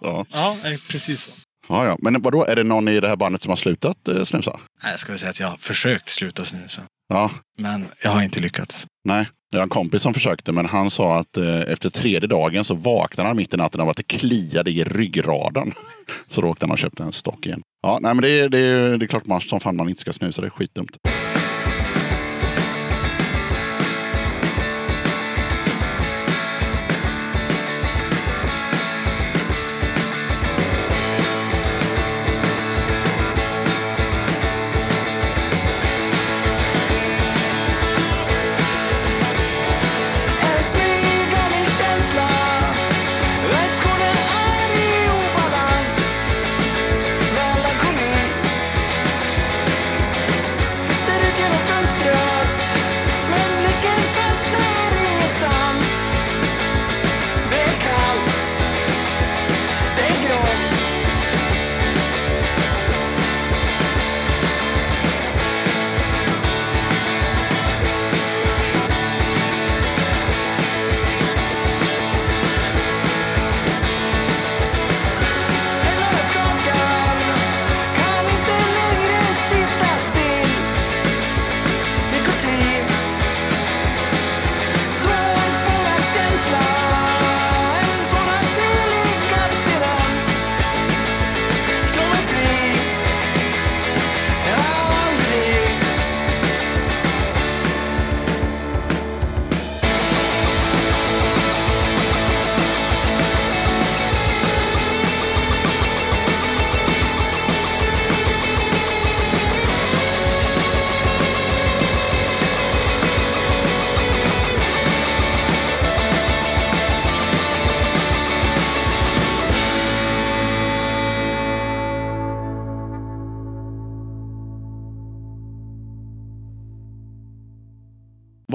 ja. 0.00 0.26
Ja, 0.32 0.56
precis 0.90 1.22
så. 1.22 1.30
Ja, 1.70 1.86
ja. 1.86 1.96
Men 2.00 2.22
vadå, 2.22 2.44
är 2.44 2.56
det 2.56 2.64
någon 2.64 2.88
i 2.88 3.00
det 3.00 3.08
här 3.08 3.16
bandet 3.16 3.42
som 3.42 3.50
har 3.50 3.56
slutat 3.56 4.08
eh, 4.08 4.22
snusa? 4.24 4.50
Nej, 4.82 4.92
Jag 4.92 5.00
ska 5.00 5.12
väl 5.12 5.18
säga 5.18 5.30
att 5.30 5.40
jag 5.40 5.48
har 5.48 5.56
försökt 5.56 6.08
sluta 6.08 6.44
snusa. 6.44 6.82
Ja, 7.08 7.30
Men 7.58 7.84
jag 8.04 8.10
har 8.10 8.22
inte 8.22 8.40
lyckats. 8.40 8.86
nej. 9.04 9.28
Jag 9.52 9.58
har 9.58 9.62
en 9.62 9.68
kompis 9.68 10.02
som 10.02 10.14
försökte, 10.14 10.52
men 10.52 10.66
han 10.66 10.90
sa 10.90 11.18
att 11.18 11.36
eh, 11.36 11.60
efter 11.60 11.90
tredje 11.90 12.28
dagen 12.28 12.64
så 12.64 12.74
vaknade 12.74 13.28
han 13.28 13.36
mitt 13.36 13.54
i 13.54 13.56
natten 13.56 13.80
av 13.80 13.88
att 13.88 13.96
det 13.96 14.02
kliade 14.02 14.70
i 14.70 14.84
ryggraden. 14.84 15.72
så 16.28 16.40
då 16.40 16.48
åkte 16.48 16.66
han 16.66 16.70
och 16.70 16.78
köpte 16.78 17.02
en 17.02 17.12
stock 17.12 17.46
igen. 17.46 17.60
Ja, 17.82 17.98
nej, 18.02 18.14
men 18.14 18.22
det, 18.22 18.28
är- 18.40 18.48
det, 18.48 18.96
det 18.96 19.04
är 19.04 19.06
klart 19.06 19.26
man, 19.26 19.40
som 19.40 19.60
fan 19.60 19.76
man 19.76 19.88
inte 19.88 20.00
ska 20.00 20.12
snusa, 20.12 20.40
det 20.40 20.46
är 20.46 20.50
skitdumt. 20.50 20.96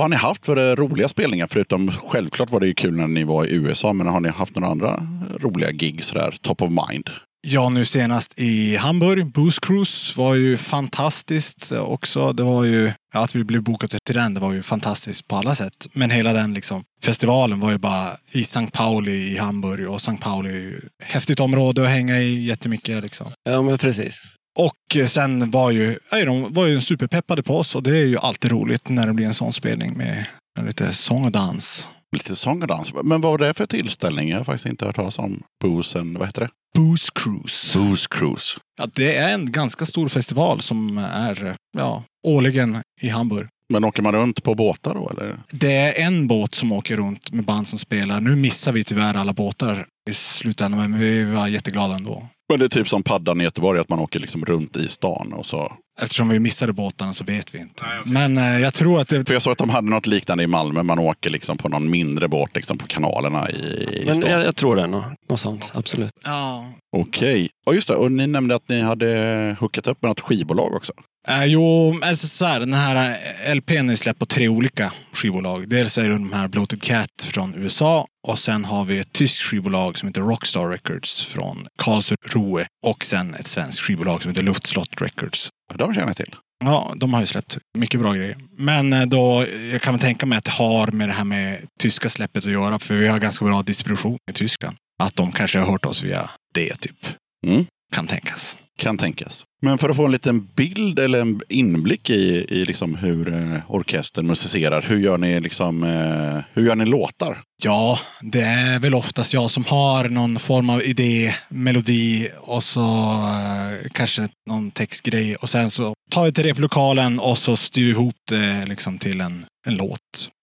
Har 0.05 0.09
ni 0.09 0.15
haft 0.15 0.45
för 0.45 0.57
eh, 0.57 0.75
roliga 0.75 1.09
spelningar? 1.09 1.47
Förutom 1.47 1.91
självklart 1.91 2.51
var 2.51 2.59
det 2.59 2.67
ju 2.67 2.73
kul 2.73 2.95
när 2.95 3.07
ni 3.07 3.23
var 3.23 3.45
i 3.45 3.53
USA, 3.53 3.93
men 3.93 4.07
har 4.07 4.19
ni 4.19 4.29
haft 4.29 4.55
några 4.55 4.67
andra 4.67 5.07
roliga 5.39 5.71
gig 5.71 6.03
sådär 6.03 6.35
top 6.41 6.61
of 6.61 6.69
mind? 6.69 7.09
Ja, 7.47 7.69
nu 7.69 7.85
senast 7.85 8.39
i 8.39 8.75
Hamburg. 8.75 9.31
Booze 9.31 9.59
Cruise 9.61 10.17
var 10.17 10.35
ju 10.35 10.57
fantastiskt 10.57 11.71
också. 11.71 12.33
Det 12.33 12.43
var 12.43 12.63
ju, 12.63 12.91
ja, 13.13 13.23
att 13.23 13.35
vi 13.35 13.43
blev 13.43 13.63
bokade 13.63 13.97
till 14.05 14.15
den, 14.15 14.33
det 14.33 14.39
var 14.39 14.53
ju 14.53 14.61
fantastiskt 14.61 15.27
på 15.27 15.35
alla 15.35 15.55
sätt. 15.55 15.87
Men 15.93 16.09
hela 16.09 16.33
den 16.33 16.53
liksom, 16.53 16.83
festivalen 17.03 17.59
var 17.59 17.71
ju 17.71 17.77
bara 17.77 18.09
i 18.31 18.41
St. 18.41 18.67
Pauli 18.73 19.33
i 19.33 19.37
Hamburg. 19.37 19.89
Och 19.89 19.95
St. 19.95 20.17
Pauli 20.21 20.49
är 20.49 20.53
ju 20.53 20.77
ett 20.77 21.07
häftigt 21.07 21.39
område 21.39 21.83
att 21.83 21.89
hänga 21.89 22.19
i 22.19 22.45
jättemycket. 22.45 23.03
Liksom. 23.03 23.31
Ja, 23.43 23.61
men 23.61 23.77
precis. 23.77 24.21
Och 24.59 24.95
eh, 24.95 25.07
sen 25.07 25.51
var 25.51 25.71
ju, 25.71 25.99
ja, 26.11 26.25
de 26.25 26.53
var 26.53 26.65
ju 26.65 26.81
superpeppade 26.81 27.43
på 27.43 27.57
oss 27.57 27.75
och 27.75 27.83
det 27.83 27.97
är 27.97 28.05
ju 28.05 28.17
alltid 28.17 28.51
roligt 28.51 28.89
när 28.89 29.07
det 29.07 29.13
blir 29.13 29.25
en 29.25 29.33
sån 29.33 29.53
spelning 29.53 29.97
med 29.97 30.25
lite 30.61 30.93
sång 30.93 31.25
och 31.25 31.31
dans. 31.31 31.87
Lite 32.15 32.35
sång 32.35 32.61
och 32.61 32.67
dans. 32.67 32.93
Men 33.03 33.21
vad 33.21 33.31
var 33.31 33.37
det 33.37 33.53
för 33.53 33.65
tillställning? 33.65 34.29
Jag 34.29 34.37
har 34.37 34.43
faktiskt 34.43 34.65
inte 34.65 34.85
hört 34.85 34.95
talas 34.95 35.19
om. 35.19 35.43
Boozen, 35.63 36.13
vad 36.19 36.27
heter 36.27 36.41
det? 36.41 36.49
Booze 36.75 37.11
Cruise. 37.15 37.79
Booze 37.79 38.07
Cruise. 38.09 38.59
Ja, 38.77 38.87
det 38.93 39.15
är 39.15 39.33
en 39.33 39.51
ganska 39.51 39.85
stor 39.85 40.09
festival 40.09 40.61
som 40.61 40.97
är 40.97 41.55
ja, 41.77 42.03
årligen 42.27 42.77
i 43.01 43.09
Hamburg. 43.09 43.47
Men 43.73 43.83
åker 43.83 44.01
man 44.01 44.13
runt 44.13 44.43
på 44.43 44.55
båtar 44.55 44.93
då 44.93 45.09
eller? 45.09 45.37
Det 45.51 45.75
är 45.75 46.05
en 46.05 46.27
båt 46.27 46.55
som 46.55 46.71
åker 46.71 46.97
runt 46.97 47.31
med 47.31 47.45
band 47.45 47.67
som 47.67 47.79
spelar. 47.79 48.21
Nu 48.21 48.35
missar 48.35 48.71
vi 48.71 48.83
tyvärr 48.83 49.13
alla 49.13 49.33
båtar 49.33 49.87
i 50.09 50.13
slutändan, 50.13 50.91
men 50.91 50.99
vi 50.99 51.23
var 51.23 51.47
jätteglada 51.47 51.95
ändå. 51.95 52.27
Men 52.49 52.59
det 52.59 52.65
är 52.65 52.69
typ 52.69 52.87
som 52.87 53.03
paddan 53.03 53.41
i 53.41 53.43
Göteborg, 53.43 53.79
att 53.79 53.89
man 53.89 53.99
åker 53.99 54.19
liksom 54.19 54.45
runt 54.45 54.77
i 54.77 54.87
stan 54.87 55.33
och 55.33 55.45
så 55.45 55.73
Eftersom 56.01 56.29
vi 56.29 56.39
missade 56.39 56.73
båtarna 56.73 57.13
så 57.13 57.23
vet 57.23 57.55
vi 57.55 57.59
inte. 57.59 57.83
Men 58.05 58.37
eh, 58.37 58.59
jag 58.59 58.73
tror 58.73 59.01
att 59.01 59.07
det... 59.07 59.25
För 59.25 59.33
jag 59.33 59.41
såg 59.41 59.51
att 59.51 59.57
de 59.57 59.69
hade 59.69 59.89
något 59.89 60.07
liknande 60.07 60.43
i 60.43 60.47
Malmö. 60.47 60.83
Man 60.83 60.99
åker 60.99 61.29
liksom 61.29 61.57
på 61.57 61.69
någon 61.69 61.89
mindre 61.89 62.27
båt 62.27 62.55
liksom 62.55 62.77
på 62.77 62.85
kanalerna 62.87 63.49
i, 63.49 63.55
i 63.55 64.03
Men 64.05 64.31
jag, 64.31 64.43
jag 64.43 64.55
tror 64.55 64.75
det 64.75 64.81
är 64.81 64.87
något, 64.87 65.05
något 65.29 65.39
sånt, 65.39 65.71
absolut. 65.75 66.11
Ja. 66.23 66.65
Okej. 66.97 67.49
Och 67.65 67.75
just 67.75 67.87
det, 67.87 67.95
och 67.95 68.11
ni 68.11 68.27
nämnde 68.27 68.55
att 68.55 68.69
ni 68.69 68.81
hade 68.81 69.55
hookat 69.59 69.87
upp 69.87 70.01
med 70.01 70.09
något 70.09 70.19
skivbolag 70.19 70.73
också. 70.73 70.93
Eh, 71.27 71.45
jo, 71.45 71.99
alltså 72.03 72.27
så 72.27 72.45
här, 72.45 72.59
den 72.59 72.73
här 72.73 73.17
eh, 73.45 73.55
LPn 73.55 73.89
är 73.89 73.95
släppt 73.95 74.19
på 74.19 74.25
tre 74.25 74.47
olika 74.47 74.91
skivbolag. 75.13 75.69
Dels 75.69 75.97
är 75.97 76.03
det 76.03 76.13
de 76.13 76.33
här 76.33 76.47
Bloated 76.47 76.81
Cat 76.81 77.23
från 77.23 77.55
USA 77.55 78.05
och 78.27 78.39
sen 78.39 78.65
har 78.65 78.85
vi 78.85 78.99
ett 78.99 79.13
tyskt 79.13 79.41
skivbolag 79.41 79.97
som 79.97 80.07
heter 80.07 80.21
Rockstar 80.21 80.69
Records 80.69 81.25
från 81.25 81.67
Karlsruhe 81.83 82.65
och 82.85 83.05
sen 83.05 83.33
ett 83.33 83.47
svenskt 83.47 83.79
skivbolag 83.79 84.21
som 84.21 84.31
heter 84.31 84.43
Luftslott 84.43 85.01
Records. 85.01 85.49
Ja, 85.69 85.75
De 85.77 85.93
känner 85.93 86.07
jag 86.07 86.17
till. 86.17 86.35
Ja, 86.63 86.93
de 86.95 87.13
har 87.13 87.21
ju 87.21 87.25
släppt 87.27 87.57
mycket 87.77 88.01
bra 88.01 88.13
grejer. 88.13 88.37
Men 88.57 88.93
eh, 88.93 89.05
då, 89.05 89.45
jag 89.71 89.81
kan 89.81 89.93
väl 89.93 90.01
tänka 90.01 90.25
mig 90.25 90.37
att 90.37 90.43
det 90.45 90.51
har 90.51 90.87
med 90.91 91.09
det 91.09 91.13
här 91.13 91.23
med 91.23 91.59
tyska 91.79 92.09
släppet 92.09 92.45
att 92.45 92.51
göra, 92.51 92.79
för 92.79 92.95
vi 92.95 93.07
har 93.07 93.19
ganska 93.19 93.45
bra 93.45 93.61
distribution 93.61 94.17
i 94.31 94.33
Tyskland. 94.33 94.77
Att 95.03 95.15
de 95.15 95.31
kanske 95.31 95.59
har 95.59 95.71
hört 95.71 95.85
oss 95.85 96.03
via 96.03 96.29
det, 96.53 96.75
typ. 96.75 97.07
Mm. 97.47 97.65
Kan 97.93 98.07
tänkas. 98.07 98.57
Kan 98.77 98.97
tänkas. 98.97 99.43
Men 99.61 99.77
för 99.77 99.89
att 99.89 99.95
få 99.95 100.05
en 100.05 100.11
liten 100.11 100.45
bild 100.45 100.99
eller 100.99 101.21
en 101.21 101.41
inblick 101.49 102.09
i, 102.09 102.45
i 102.49 102.65
liksom 102.65 102.95
hur 102.95 103.33
eh, 103.33 103.71
orkestern 103.71 104.27
musicerar. 104.27 104.81
Hur 104.81 104.97
gör 104.99 105.17
ni, 105.17 105.39
liksom, 105.39 105.83
eh, 105.83 106.43
hur 106.53 106.67
gör 106.67 106.75
ni 106.75 106.85
låtar? 106.85 107.41
Ja, 107.63 107.99
det 108.21 108.41
är 108.41 108.79
väl 108.79 108.93
oftast 108.93 109.33
jag 109.33 109.51
som 109.51 109.65
har 109.65 110.09
någon 110.09 110.39
form 110.39 110.69
av 110.69 110.83
idé, 110.83 111.33
melodi 111.49 112.29
och 112.39 112.63
så 112.63 112.81
eh, 112.81 113.89
kanske 113.91 114.29
någon 114.49 114.71
textgrej. 114.71 115.35
Och 115.35 115.49
sen 115.49 115.71
så 115.71 115.93
tar 116.11 116.25
jag 116.25 116.35
till 116.35 116.43
replokalen 116.43 117.19
och 117.19 117.37
så 117.37 117.55
styr 117.55 117.83
vi 117.85 117.89
ihop 117.89 118.15
det 118.29 118.65
liksom 118.65 118.97
till 118.97 119.21
en, 119.21 119.45
en 119.67 119.75
låt. 119.75 119.99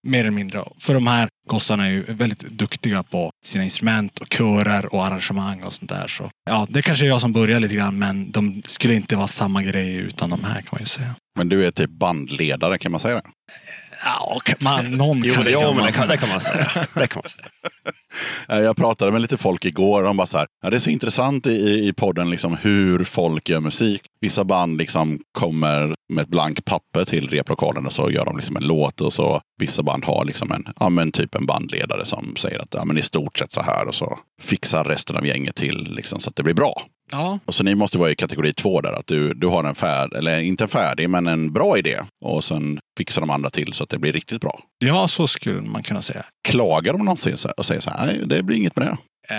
Mer 0.07 0.19
eller 0.19 0.31
mindre. 0.31 0.63
För 0.79 0.93
de 0.93 1.07
här 1.07 1.29
gossarna 1.49 1.85
är 1.85 1.89
ju 1.89 2.03
väldigt 2.03 2.39
duktiga 2.39 3.03
på 3.03 3.29
sina 3.45 3.63
instrument 3.63 4.19
och 4.19 4.33
körer 4.33 4.93
och 4.93 5.05
arrangemang 5.05 5.63
och 5.63 5.73
sånt 5.73 5.89
där. 5.89 6.07
Så 6.07 6.29
ja, 6.49 6.67
det 6.69 6.81
kanske 6.81 7.05
är 7.05 7.09
jag 7.09 7.21
som 7.21 7.33
börjar 7.33 7.59
lite 7.59 7.75
grann, 7.75 7.99
men 7.99 8.31
de 8.31 8.63
skulle 8.65 8.95
inte 8.95 9.15
vara 9.15 9.27
samma 9.27 9.63
grej 9.63 9.95
utan 9.95 10.29
de 10.29 10.43
här 10.43 10.61
kan 10.61 10.69
man 10.71 10.79
ju 10.79 10.85
säga. 10.85 11.15
Men 11.35 11.49
du 11.49 11.65
är 11.65 11.71
typ 11.71 11.89
bandledare, 11.89 12.77
kan 12.77 12.91
man 12.91 12.99
säga 12.99 13.15
det? 13.15 13.21
Ja, 14.05 14.41
man, 14.59 14.91
någon 14.91 15.21
Jo, 15.23 15.33
kan 15.33 15.43
det, 15.43 15.51
jo, 15.51 15.59
kan 15.59 15.67
men 15.67 15.77
man. 15.77 15.85
det 15.85 15.91
kan, 15.91 16.07
det 16.07 16.17
kan 16.17 16.29
man 16.29 16.39
säga. 16.39 16.69
Det 16.93 17.07
kan 17.07 17.21
man 17.23 17.29
säga. 17.29 17.47
Jag 18.63 18.75
pratade 18.77 19.11
med 19.11 19.21
lite 19.21 19.37
folk 19.37 19.65
igår 19.65 19.99
och 20.01 20.07
de 20.07 20.17
bara 20.17 20.27
så 20.27 20.37
här, 20.37 20.47
ja, 20.61 20.69
det 20.69 20.77
är 20.77 20.79
så 20.79 20.89
intressant 20.89 21.47
i, 21.47 21.87
i 21.87 21.93
podden 21.93 22.29
liksom 22.29 22.57
hur 22.61 23.03
folk 23.03 23.49
gör 23.49 23.59
musik. 23.59 24.01
Vissa 24.21 24.43
band 24.43 24.77
liksom 24.77 25.19
kommer 25.31 25.95
med 26.13 26.23
ett 26.23 26.29
blankt 26.29 26.65
papper 26.65 27.05
till 27.05 27.29
replokalen 27.29 27.85
och 27.85 27.93
så 27.93 28.11
gör 28.11 28.25
de 28.25 28.37
liksom 28.37 28.55
en 28.57 28.63
låt 28.67 29.01
och 29.01 29.13
så 29.13 29.41
vissa 29.59 29.83
band 29.83 30.05
har 30.05 30.25
liksom 30.25 30.51
en, 30.51 30.65
ja, 30.79 30.89
men 30.89 31.11
typ 31.11 31.35
en 31.35 31.45
bandledare 31.45 32.05
som 32.05 32.35
säger 32.35 32.59
att 32.59 32.73
ja, 32.73 32.85
men 32.85 32.97
i 32.97 33.01
stort 33.01 33.37
sett 33.39 33.51
så 33.51 33.61
här 33.61 33.87
och 33.87 33.95
så 33.95 34.19
fixar 34.41 34.83
resten 34.83 35.17
av 35.17 35.25
gänget 35.25 35.55
till 35.55 35.93
liksom, 35.95 36.19
så 36.19 36.29
att 36.29 36.35
det 36.35 36.43
blir 36.43 36.53
bra. 36.53 36.81
Ja, 37.13 37.39
Och 37.45 37.55
så 37.55 37.63
ni 37.63 37.75
måste 37.75 37.97
vara 37.97 38.11
i 38.11 38.15
kategori 38.15 38.53
två 38.53 38.81
där, 38.81 38.93
att 38.93 39.07
du, 39.07 39.33
du 39.33 39.47
har 39.47 39.63
en 39.63 39.75
färd, 39.75 40.13
eller 40.13 40.39
inte 40.39 40.63
en 40.63 40.67
färdig, 40.67 41.09
men 41.09 41.27
en 41.27 41.53
bra 41.53 41.77
idé. 41.77 41.99
Och 42.25 42.43
sen 42.43 42.79
fixar 42.97 43.21
de 43.21 43.29
andra 43.29 43.49
till 43.49 43.73
så 43.73 43.83
att 43.83 43.89
det 43.89 43.97
blir 43.99 44.13
riktigt 44.13 44.41
bra. 44.41 44.59
ja, 44.79 45.07
så 45.07 45.27
skulle 45.27 45.61
man 45.61 45.83
kunna 45.83 46.01
säga. 46.01 46.25
Klagar 46.47 46.93
de 46.93 47.05
någonsin 47.05 47.37
så 47.37 47.47
här 47.47 47.59
och 47.59 47.65
säger 47.65 47.81
så 47.81 47.89
här, 47.89 48.05
nej 48.05 48.21
det 48.25 48.43
blir 48.43 48.57
inget 48.57 48.75
med 48.75 48.87
det. 48.87 48.97
Eh, 49.29 49.37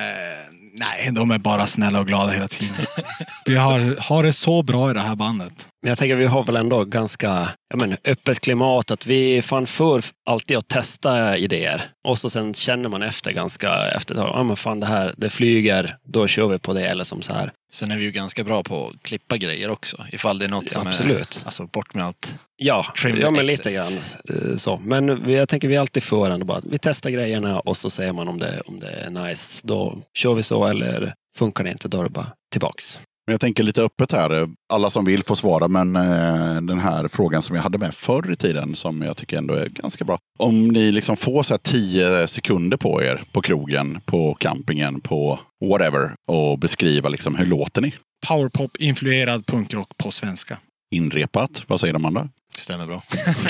nej, 0.75 1.11
de 1.12 1.31
är 1.31 1.38
bara 1.38 1.66
snälla 1.66 2.00
och 2.00 2.07
glada 2.07 2.33
hela 2.33 2.49
tiden. 2.49 2.75
Vi 3.47 3.57
har, 3.57 3.97
har 4.09 4.23
det 4.23 4.33
så 4.33 4.62
bra 4.62 4.90
i 4.90 4.95
det 4.95 5.00
här 5.00 5.16
bandet. 5.16 5.69
Men 5.83 5.88
jag 5.88 5.99
tänker 5.99 6.16
vi 6.16 6.26
har 6.26 6.45
väl 6.45 6.57
ändå 6.57 6.85
ganska 6.85 7.49
jag 7.69 7.81
men, 7.81 7.97
öppet 8.04 8.40
klimat. 8.40 8.90
Att 8.90 9.07
vi 9.07 9.43
fan 9.43 9.66
för 9.66 10.04
alltid 10.31 10.57
att 10.57 10.69
testa 10.69 11.37
idéer. 11.37 11.83
Och 12.09 12.19
så 12.19 12.31
sen 12.31 12.54
känner 12.54 12.88
man 12.88 13.02
efter 13.02 13.33
ganska 13.33 13.87
efter 13.87 14.14
ett 14.14 14.21
tag. 14.21 14.31
Ja 14.35 14.43
men 14.43 14.57
fan 14.57 14.81
det 14.81 14.87
här, 14.87 15.14
det 15.16 15.31
flyger. 15.31 15.97
Då 16.09 16.26
kör 16.26 16.49
vi 16.49 16.59
på 16.59 16.73
det. 16.73 16.87
Eller 16.87 17.04
som 17.04 17.23
så 17.23 17.35
här. 17.35 17.50
Sen 17.75 17.91
är 17.91 17.97
vi 17.97 18.04
ju 18.04 18.10
ganska 18.10 18.45
bra 18.45 18.63
på 18.63 18.87
att 18.87 19.02
klippa 19.02 19.37
grejer 19.37 19.71
också. 19.71 19.97
Ifall 20.13 20.39
det 20.39 20.45
är 20.45 20.49
något 20.49 20.69
som 20.69 20.87
absolut. 20.87 21.41
är... 21.43 21.47
Alltså 21.47 21.67
bort 21.67 21.95
med 21.95 22.04
allt. 22.04 22.34
Ja, 22.56 22.87
ja 23.17 23.30
men 23.30 23.47
lite 23.47 23.73
grann 23.73 23.99
eh, 24.28 24.56
så. 24.56 24.80
Men 24.84 25.30
jag 25.32 25.49
tänker 25.49 25.69
vi 25.69 25.76
är 25.76 25.80
alltid 25.80 26.02
för 26.02 26.30
ändå 26.30 26.47
bara. 26.47 26.60
Vi 26.65 26.78
testar 26.78 27.10
grejerna 27.10 27.60
och 27.60 27.76
så 27.76 27.91
ser 27.91 28.13
man 28.13 28.28
om 28.28 28.39
det, 28.39 28.60
om 28.67 28.80
det 28.80 28.91
är 28.91 29.10
nice. 29.10 29.67
Då 29.67 29.99
kör 30.15 30.34
vi 30.34 30.43
så. 30.43 30.67
Eller 30.67 31.15
funkar 31.37 31.65
det 31.65 31.71
inte, 31.71 31.89
då 31.89 32.00
är 32.00 32.04
det 32.04 32.10
bara 32.10 32.32
tillbaks. 32.52 32.99
Men 33.26 33.32
jag 33.32 33.41
tänker 33.41 33.63
lite 33.63 33.82
öppet 33.82 34.13
här. 34.13 34.49
Alla 34.73 34.91
som 34.91 35.04
vill 35.04 35.23
får 35.23 35.34
svara, 35.34 35.69
men 35.69 35.97
eh, 35.97 36.63
den 36.63 36.78
här 36.78 37.08
frågan 37.08 37.43
som 37.43 37.56
jag 37.56 37.63
hade 37.63 37.78
med 37.78 37.95
förr 37.95 38.32
i 38.32 38.37
tiden, 38.37 38.75
som 38.75 39.02
jag 39.02 39.17
tycker 39.17 39.39
ändå 39.39 39.54
är 39.54 39.69
ganska 39.69 40.04
bra. 40.04 40.19
Om 40.39 40.69
ni 40.69 40.93
liksom 40.93 41.17
får 41.17 41.43
så 41.43 41.54
här 41.54 41.58
10 41.58 42.26
sekunder 42.28 42.76
på 42.76 43.02
er 43.02 43.23
på 43.32 43.41
krogen, 43.41 44.00
på 44.04 44.34
campingen, 44.34 45.00
på 45.00 45.39
whatever 45.71 46.15
och 46.28 46.58
beskriva 46.58 47.08
liksom 47.08 47.34
hur 47.34 47.47
låter 47.47 47.82
ni? 47.82 47.95
Powerpop-influerad 48.28 49.47
punkrock 49.47 49.89
på 50.02 50.10
svenska. 50.10 50.58
Inrepat, 50.95 51.63
vad 51.67 51.80
säger 51.80 51.93
de 51.93 52.04
andra? 52.04 52.28
Stämmer 52.56 52.87
bra. 52.87 53.02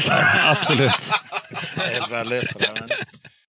Absolut. 0.45 1.11
Jag 1.77 1.87
är 1.87 1.93
helt 1.93 2.13
värdelös 2.13 2.49
på 2.49 2.59
det 2.59 2.67
här. 2.67 2.75
Men... 2.75 2.89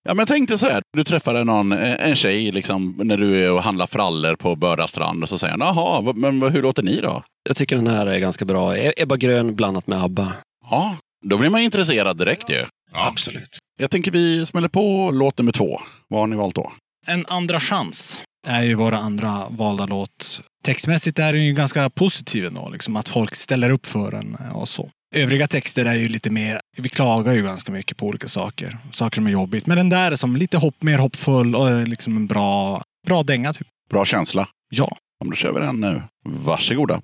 Ja, 0.07 0.13
men 0.13 0.25
tänk 0.25 0.49
dig 0.49 0.57
så 0.57 0.65
här. 0.69 0.81
Du 0.97 1.03
träffade 1.03 1.43
någon, 1.43 1.71
eh, 1.71 2.09
en 2.09 2.15
tjej 2.15 2.51
liksom, 2.51 2.95
när 3.03 3.17
du 3.17 3.45
är 3.45 3.51
och 3.51 3.63
handlar 3.63 3.87
frallor 3.87 4.35
på 4.35 4.55
Börda 4.55 4.87
strand 4.87 5.23
och 5.23 5.29
så 5.29 5.37
säger 5.37 5.57
han, 5.57 5.75
jaha, 5.75 6.13
men 6.15 6.41
hur 6.41 6.61
låter 6.61 6.83
ni 6.83 7.01
då? 7.01 7.23
Jag 7.47 7.55
tycker 7.55 7.75
den 7.75 7.87
här 7.87 8.05
är 8.05 8.19
ganska 8.19 8.45
bra. 8.45 8.77
E- 8.77 8.93
Ebba 8.97 9.15
Grön 9.17 9.55
blandat 9.55 9.87
med 9.87 10.03
ABBA. 10.03 10.33
Ja, 10.69 10.97
då 11.25 11.37
blir 11.37 11.49
man 11.49 11.61
intresserad 11.61 12.17
direkt 12.17 12.49
ju. 12.49 12.65
Absolut. 12.93 13.57
Jag 13.79 13.91
tänker 13.91 14.11
vi 14.11 14.45
smäller 14.45 14.69
på 14.69 15.11
låt 15.13 15.37
nummer 15.37 15.51
två. 15.51 15.81
Vad 16.07 16.19
har 16.19 16.27
ni 16.27 16.35
valt 16.35 16.55
då? 16.55 16.71
En 17.07 17.25
andra 17.27 17.59
chans 17.59 18.21
är 18.47 18.63
ju 18.63 18.75
våra 18.75 18.97
andra 18.97 19.41
valda 19.49 19.85
låt. 19.85 20.41
Textmässigt 20.65 21.19
är 21.19 21.33
den 21.33 21.45
ju 21.45 21.53
ganska 21.53 21.89
positiv 21.89 22.45
ändå, 22.45 22.69
liksom 22.69 22.95
att 22.95 23.09
folk 23.09 23.35
ställer 23.35 23.69
upp 23.69 23.85
för 23.85 24.11
den 24.11 24.37
och 24.53 24.67
så. 24.69 24.89
Övriga 25.15 25.47
texter 25.47 25.85
är 25.85 25.93
ju 25.93 26.07
lite 26.07 26.29
mer, 26.29 26.59
vi 26.77 26.89
klagar 26.89 27.33
ju 27.33 27.43
ganska 27.43 27.71
mycket 27.71 27.97
på 27.97 28.07
olika 28.07 28.27
saker. 28.27 28.77
Saker 28.91 29.15
som 29.15 29.27
är 29.27 29.31
jobbigt. 29.31 29.67
Men 29.67 29.77
den 29.77 29.89
där 29.89 30.11
är 30.11 30.15
som 30.15 30.35
lite 30.35 30.57
hopp, 30.57 30.83
mer 30.83 30.97
hoppfull 30.97 31.55
och 31.55 31.69
är 31.69 31.85
liksom 31.85 32.17
en 32.17 32.27
bra, 32.27 32.83
bra 33.07 33.23
dänga 33.23 33.53
typ. 33.53 33.67
Bra 33.89 34.05
känsla. 34.05 34.47
Ja. 34.69 34.97
Om 35.23 35.29
du 35.29 35.35
kör 35.35 35.53
vi 35.53 35.59
den 35.59 35.79
nu. 35.79 36.01
Varsågoda. 36.25 37.01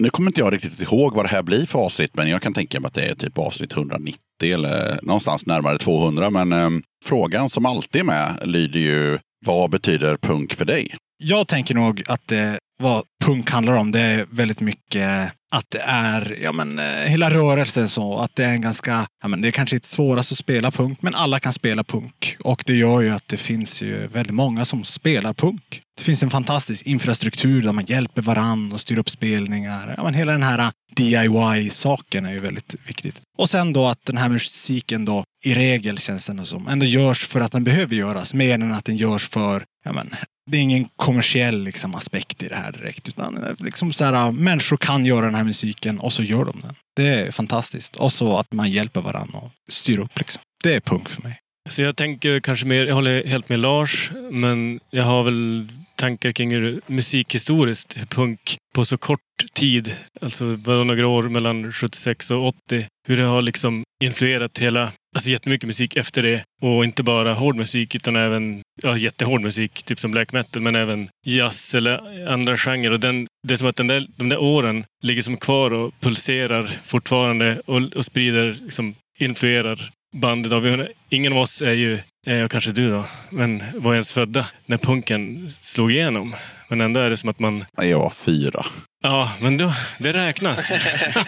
Nu 0.00 0.10
kommer 0.10 0.30
inte 0.30 0.40
jag 0.40 0.52
riktigt 0.52 0.80
ihåg 0.80 1.14
vad 1.14 1.24
det 1.24 1.28
här 1.28 1.42
blir 1.42 1.66
för 1.66 1.78
avsnitt, 1.78 2.16
men 2.16 2.30
jag 2.30 2.42
kan 2.42 2.54
tänka 2.54 2.80
mig 2.80 2.88
att 2.88 2.94
det 2.94 3.02
är 3.02 3.14
typ 3.14 3.38
avsnitt 3.38 3.72
190 3.72 4.18
eller 4.42 5.00
någonstans 5.02 5.46
närmare 5.46 5.78
200. 5.78 6.30
Men 6.30 6.52
eh, 6.52 6.70
frågan 7.04 7.50
som 7.50 7.66
alltid 7.66 8.00
är 8.00 8.04
med 8.04 8.34
lyder 8.44 8.80
ju, 8.80 9.18
vad 9.46 9.70
betyder 9.70 10.16
punk 10.16 10.54
för 10.54 10.64
dig? 10.64 10.96
Jag 11.22 11.48
tänker 11.48 11.74
nog 11.74 12.02
att 12.08 12.28
det, 12.28 12.58
vad 12.80 13.02
punk 13.24 13.50
handlar 13.50 13.74
om, 13.74 13.92
det 13.92 14.00
är 14.00 14.26
väldigt 14.30 14.60
mycket 14.60 15.32
att 15.50 15.70
det 15.70 15.80
är, 15.80 16.38
ja 16.42 16.52
men 16.52 16.78
eh, 16.78 16.84
hela 16.84 17.30
rörelsen 17.30 17.88
så, 17.88 18.18
att 18.18 18.36
det 18.36 18.44
är 18.44 18.52
en 18.52 18.60
ganska, 18.60 19.06
ja 19.22 19.28
men 19.28 19.40
det 19.40 19.48
är 19.48 19.52
kanske 19.52 19.76
inte 19.76 19.88
svårast 19.88 20.32
att 20.32 20.38
spela 20.38 20.70
punk, 20.70 21.02
men 21.02 21.14
alla 21.14 21.40
kan 21.40 21.52
spela 21.52 21.84
punk. 21.84 22.36
Och 22.40 22.64
det 22.66 22.74
gör 22.74 23.00
ju 23.00 23.10
att 23.10 23.28
det 23.28 23.36
finns 23.36 23.82
ju 23.82 24.06
väldigt 24.06 24.34
många 24.34 24.64
som 24.64 24.84
spelar 24.84 25.32
punk. 25.32 25.82
Det 25.96 26.02
finns 26.02 26.22
en 26.22 26.30
fantastisk 26.30 26.86
infrastruktur 26.86 27.62
där 27.62 27.72
man 27.72 27.84
hjälper 27.84 28.22
varann 28.22 28.72
och 28.72 28.80
styr 28.80 28.98
upp 28.98 29.10
spelningar. 29.10 29.94
Ja, 29.96 30.04
men 30.04 30.14
hela 30.14 30.32
den 30.32 30.42
här 30.42 30.58
eh, 30.58 30.70
DIY-saken 30.96 32.26
är 32.26 32.32
ju 32.32 32.40
väldigt 32.40 32.74
viktigt. 32.86 33.20
Och 33.38 33.50
sen 33.50 33.72
då 33.72 33.86
att 33.86 34.04
den 34.04 34.16
här 34.16 34.28
musiken 34.28 35.04
då 35.04 35.24
i 35.44 35.54
regel 35.54 35.98
känns 35.98 36.26
det 36.26 36.44
som 36.44 36.68
ändå 36.68 36.86
görs 36.86 37.26
för 37.26 37.40
att 37.40 37.52
den 37.52 37.64
behöver 37.64 37.96
göras, 37.96 38.34
mer 38.34 38.54
än 38.54 38.72
att 38.72 38.84
den 38.84 38.96
görs 38.96 39.28
för 39.28 39.64
ja, 39.84 39.92
men, 39.92 40.10
det 40.50 40.58
är 40.58 40.62
ingen 40.62 40.88
kommersiell 40.96 41.64
liksom, 41.64 41.94
aspekt 41.94 42.42
i 42.42 42.48
det 42.48 42.56
här 42.56 42.72
direkt. 42.72 43.08
Utan 43.08 43.44
eh, 43.44 43.52
liksom 43.58 43.92
så 43.92 44.04
här, 44.04 44.12
ah, 44.12 44.32
människor 44.32 44.76
kan 44.76 45.06
göra 45.06 45.24
den 45.24 45.34
här 45.34 45.44
musiken 45.44 45.98
och 45.98 46.12
så 46.12 46.22
gör 46.22 46.44
de 46.44 46.60
den. 46.60 46.74
Det 46.96 47.08
är 47.08 47.30
fantastiskt. 47.30 47.96
Och 47.96 48.12
så 48.12 48.38
att 48.38 48.52
man 48.52 48.70
hjälper 48.70 49.00
varandra 49.00 49.38
och 49.38 49.50
styr 49.68 49.98
upp. 49.98 50.18
Liksom. 50.18 50.42
Det 50.64 50.74
är 50.74 50.80
punk 50.80 51.08
för 51.08 51.22
mig. 51.22 51.38
Så 51.68 51.82
jag 51.82 51.96
tänker 51.96 52.40
kanske 52.40 52.66
mer, 52.66 52.86
jag 52.86 52.94
håller 52.94 53.26
helt 53.26 53.48
med 53.48 53.58
Lars, 53.58 54.10
men 54.30 54.80
jag 54.90 55.04
har 55.04 55.22
väl 55.22 55.68
tankar 55.94 56.32
kring 56.32 56.52
hur 56.52 56.80
musikhistoriskt 56.86 57.98
hur 57.98 58.06
punk 58.06 58.56
på 58.74 58.84
så 58.84 58.96
kort 58.96 59.20
tid, 59.52 59.96
alltså 60.20 60.56
bara 60.56 60.84
några 60.84 61.06
år 61.06 61.22
mellan 61.22 61.72
76 61.72 62.30
och 62.30 62.46
80, 62.46 62.86
hur 63.08 63.16
det 63.16 63.22
har 63.22 63.42
liksom 63.42 63.82
influerat 64.04 64.58
hela, 64.58 64.92
alltså 65.16 65.30
jättemycket 65.30 65.66
musik 65.66 65.96
efter 65.96 66.22
det. 66.22 66.42
Och 66.62 66.84
inte 66.84 67.02
bara 67.02 67.34
hård 67.34 67.56
musik 67.56 67.94
utan 67.94 68.16
även 68.16 68.62
ja, 68.82 68.96
jättehård 68.96 69.40
musik, 69.40 69.82
typ 69.82 70.00
som 70.00 70.10
black 70.10 70.32
metal, 70.32 70.62
men 70.62 70.76
även 70.76 71.08
jazz 71.26 71.74
eller 71.74 72.26
andra 72.28 72.56
genrer. 72.56 72.92
Och 72.92 73.00
den, 73.00 73.26
det 73.48 73.54
är 73.54 73.56
som 73.56 73.68
att 73.68 73.76
den 73.76 73.86
där, 73.86 74.06
de 74.16 74.28
där 74.28 74.38
åren 74.38 74.84
ligger 75.02 75.22
som 75.22 75.36
kvar 75.36 75.72
och 75.72 75.92
pulserar 76.00 76.70
fortfarande 76.84 77.60
och, 77.66 77.82
och 77.96 78.04
sprider, 78.04 78.56
liksom 78.62 78.94
influerar 79.18 79.90
bandet. 80.16 80.52
Av. 80.52 80.86
Ingen 81.08 81.32
av 81.32 81.38
oss 81.38 81.62
är 81.62 81.72
ju, 81.72 81.98
jag 82.26 82.50
kanske 82.50 82.72
du 82.72 82.90
då, 82.90 83.04
men 83.30 83.62
var 83.74 83.92
ens 83.92 84.12
födda 84.12 84.46
när 84.66 84.78
punken 84.78 85.50
slog 85.50 85.92
igenom. 85.92 86.34
Men 86.68 86.80
ändå 86.80 87.00
är 87.00 87.10
det 87.10 87.16
som 87.16 87.30
att 87.30 87.38
man 87.38 87.64
Jag 87.76 87.98
var 87.98 88.10
fyra. 88.10 88.66
Ja, 89.02 89.32
men 89.40 89.56
då, 89.56 89.72
det 89.98 90.12
räknas. 90.12 90.72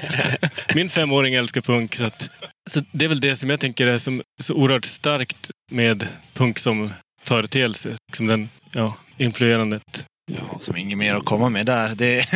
Min 0.74 0.88
femåring 0.88 1.34
älskar 1.34 1.60
punk. 1.60 1.96
Så, 1.96 2.04
att, 2.04 2.30
så 2.70 2.82
det 2.92 3.04
är 3.04 3.08
väl 3.08 3.20
det 3.20 3.36
som 3.36 3.50
jag 3.50 3.60
tänker 3.60 3.86
är 3.86 3.98
som, 3.98 4.22
så 4.42 4.54
oerhört 4.54 4.84
starkt 4.84 5.50
med 5.70 6.08
punk 6.34 6.58
som 6.58 6.92
företeelse. 7.22 7.96
Liksom 8.08 8.26
den, 8.26 8.48
ja, 8.72 8.94
influerandet. 9.16 10.06
Ja, 10.32 10.58
som 10.60 10.76
inget 10.76 10.98
mer 10.98 11.14
att 11.14 11.24
komma 11.24 11.48
med 11.48 11.66
där. 11.66 11.94
Det, 11.94 12.26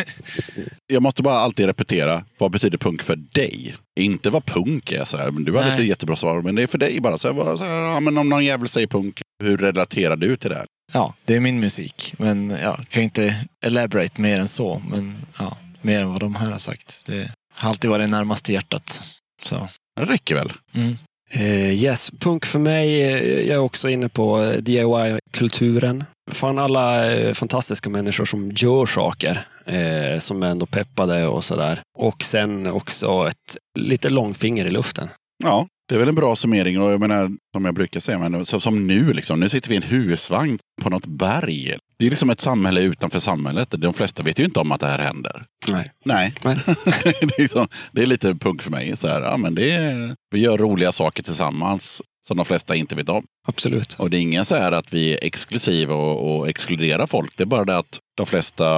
Jag 0.93 1.03
måste 1.03 1.23
bara 1.23 1.35
alltid 1.35 1.67
repetera, 1.67 2.25
vad 2.39 2.51
betyder 2.51 2.79
punk 2.79 3.03
för 3.03 3.17
dig? 3.17 3.75
Inte 4.01 4.31
vad 4.31 4.47
punk 4.47 4.93
är. 4.93 5.05
Så 5.05 5.17
här. 5.17 5.31
Men 5.31 5.45
Du 5.45 5.57
hade 5.57 5.69
Nej. 5.69 5.81
ett 5.81 5.89
jättebra 5.89 6.17
svar, 6.17 6.41
men 6.41 6.55
det 6.55 6.63
är 6.63 6.67
för 6.67 6.79
dig 6.79 7.01
bara. 7.01 7.19
Så 7.19 7.33
här, 7.33 7.57
så 7.57 7.65
här, 7.65 7.81
ja, 7.81 8.01
men 8.01 8.19
om 8.19 8.29
någon 8.29 8.45
jävel 8.45 8.69
säger 8.69 8.87
punk, 8.87 9.23
hur 9.45 9.57
relaterar 9.57 10.17
du 10.17 10.37
till 10.37 10.51
det? 10.51 10.57
här? 10.57 10.67
ja, 10.93 11.15
det 11.25 11.37
är 11.37 11.41
min 11.41 11.61
musik. 11.61 12.15
Men 12.19 12.51
jag 12.51 12.89
kan 12.89 13.03
inte 13.03 13.47
elaborate 13.67 14.21
mer 14.21 14.41
än 14.41 14.49
så. 14.49 14.83
Men 14.91 15.27
ja, 15.39 15.59
mer 15.83 16.03
än 16.03 16.09
vad 16.09 16.21
de 16.21 16.35
här 16.35 16.51
har 16.51 16.59
sagt. 16.59 17.07
Det 17.07 17.31
har 17.55 17.69
alltid 17.69 17.91
varit 17.91 18.11
närmast 18.11 18.49
hjärtat. 18.49 19.03
Så. 19.43 19.69
Det 19.97 20.05
räcker 20.05 20.35
väl? 20.35 20.53
Mm. 20.75 20.97
Eh, 21.31 21.73
yes, 21.85 22.11
punk 22.21 22.47
för 22.47 22.59
mig. 22.59 23.03
eh, 23.03 23.41
Jag 23.49 23.55
är 23.55 23.59
också 23.59 23.89
inne 23.89 24.09
på 24.09 24.43
eh, 24.43 24.51
DIY-kulturen. 24.59 26.05
Fan 26.33 26.59
alla 26.59 27.05
fantastiska 27.35 27.89
människor 27.91 28.25
som 28.25 28.51
gör 28.55 28.87
saker. 28.87 29.47
Eh, 29.67 30.19
som 30.19 30.43
är 30.43 30.47
ändå 30.47 30.67
peppade 30.67 31.27
och 31.27 31.45
sådär. 31.45 31.81
Och 31.99 32.23
sen 32.23 32.67
också 32.67 33.29
ett 33.29 33.57
lite 33.79 34.09
långfinger 34.09 34.65
i 34.65 34.71
luften. 34.71 35.09
Ja, 35.45 35.67
det 35.89 35.95
är 35.95 35.99
väl 35.99 36.09
en 36.09 36.15
bra 36.15 36.37
summering. 36.37 36.81
Och 36.81 36.93
jag 36.93 37.01
menar, 37.01 37.31
som 37.53 37.65
jag 37.65 37.75
brukar 37.75 38.01
säga, 38.01 38.19
men 38.19 38.45
så, 38.45 38.61
som 38.61 38.87
nu, 38.87 39.13
liksom, 39.13 39.41
nu 39.41 39.49
sitter 39.49 39.69
vi 39.69 39.75
i 39.75 39.77
en 39.77 39.83
husvagn 39.83 40.59
på 40.83 40.91
något 40.91 41.07
berg. 41.07 41.75
Det 41.99 42.07
är 42.07 42.11
liksom 42.11 42.31
ett 42.31 42.41
samhälle 42.41 42.81
utanför 42.81 43.19
samhället. 43.19 43.75
De 43.79 43.93
flesta 43.93 44.23
vet 44.23 44.39
ju 44.39 44.45
inte 44.45 44.61
om 44.61 44.73
att 44.73 44.81
det 44.81 44.87
här 44.87 44.99
händer. 44.99 45.45
Nej. 45.69 45.91
Nej, 46.05 46.35
Nej. 46.45 46.57
det, 47.05 47.23
är 47.23 47.41
liksom, 47.41 47.69
det 47.93 48.03
är 48.03 48.07
lite 48.07 48.35
punk 48.35 48.63
för 48.63 48.71
mig. 48.71 48.97
Så 48.97 49.09
här, 49.09 49.23
ja, 49.23 49.37
men 49.37 49.55
det 49.55 49.71
är, 49.71 50.17
vi 50.31 50.41
gör 50.41 50.59
roliga 50.59 50.93
saker 50.93 51.23
tillsammans 51.23 52.03
som 52.29 52.37
de 52.37 52.47
flesta 52.47 52.77
inte 52.77 52.95
vet 52.95 53.09
om. 53.09 53.25
Absolut. 53.49 53.95
Och 53.99 54.11
det 54.11 54.17
är 54.17 54.21
ingen 54.21 54.45
så 54.45 54.55
här 54.55 54.73
att 54.73 54.93
vi 54.93 55.13
är 55.13 55.19
exklusiva 55.23 55.95
och, 55.95 56.37
och 56.37 56.49
exkluderar 56.49 57.07
folk. 57.07 57.37
Det 57.37 57.45
är 57.45 57.47
bara 57.47 57.65
det 57.65 57.79
att 57.79 57.99
de 58.17 58.27
flesta, 58.27 58.69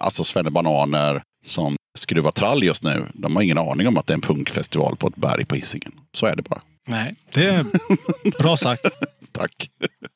alltså 0.00 0.24
svennebananer 0.24 1.22
som 1.46 1.76
skruvar 1.98 2.30
trall 2.30 2.62
just 2.62 2.82
nu, 2.82 3.06
de 3.14 3.36
har 3.36 3.42
ingen 3.42 3.58
aning 3.58 3.88
om 3.88 3.98
att 3.98 4.06
det 4.06 4.12
är 4.12 4.14
en 4.14 4.20
punkfestival 4.20 4.96
på 4.96 5.08
ett 5.08 5.16
berg 5.16 5.44
på 5.44 5.54
Hisingen. 5.54 5.92
Så 6.14 6.26
är 6.26 6.36
det 6.36 6.42
bara. 6.42 6.60
Nej, 6.86 7.14
det 7.34 7.46
är 7.46 7.66
bra 8.38 8.56
sagt. 8.56 8.82
Tack. 9.32 9.70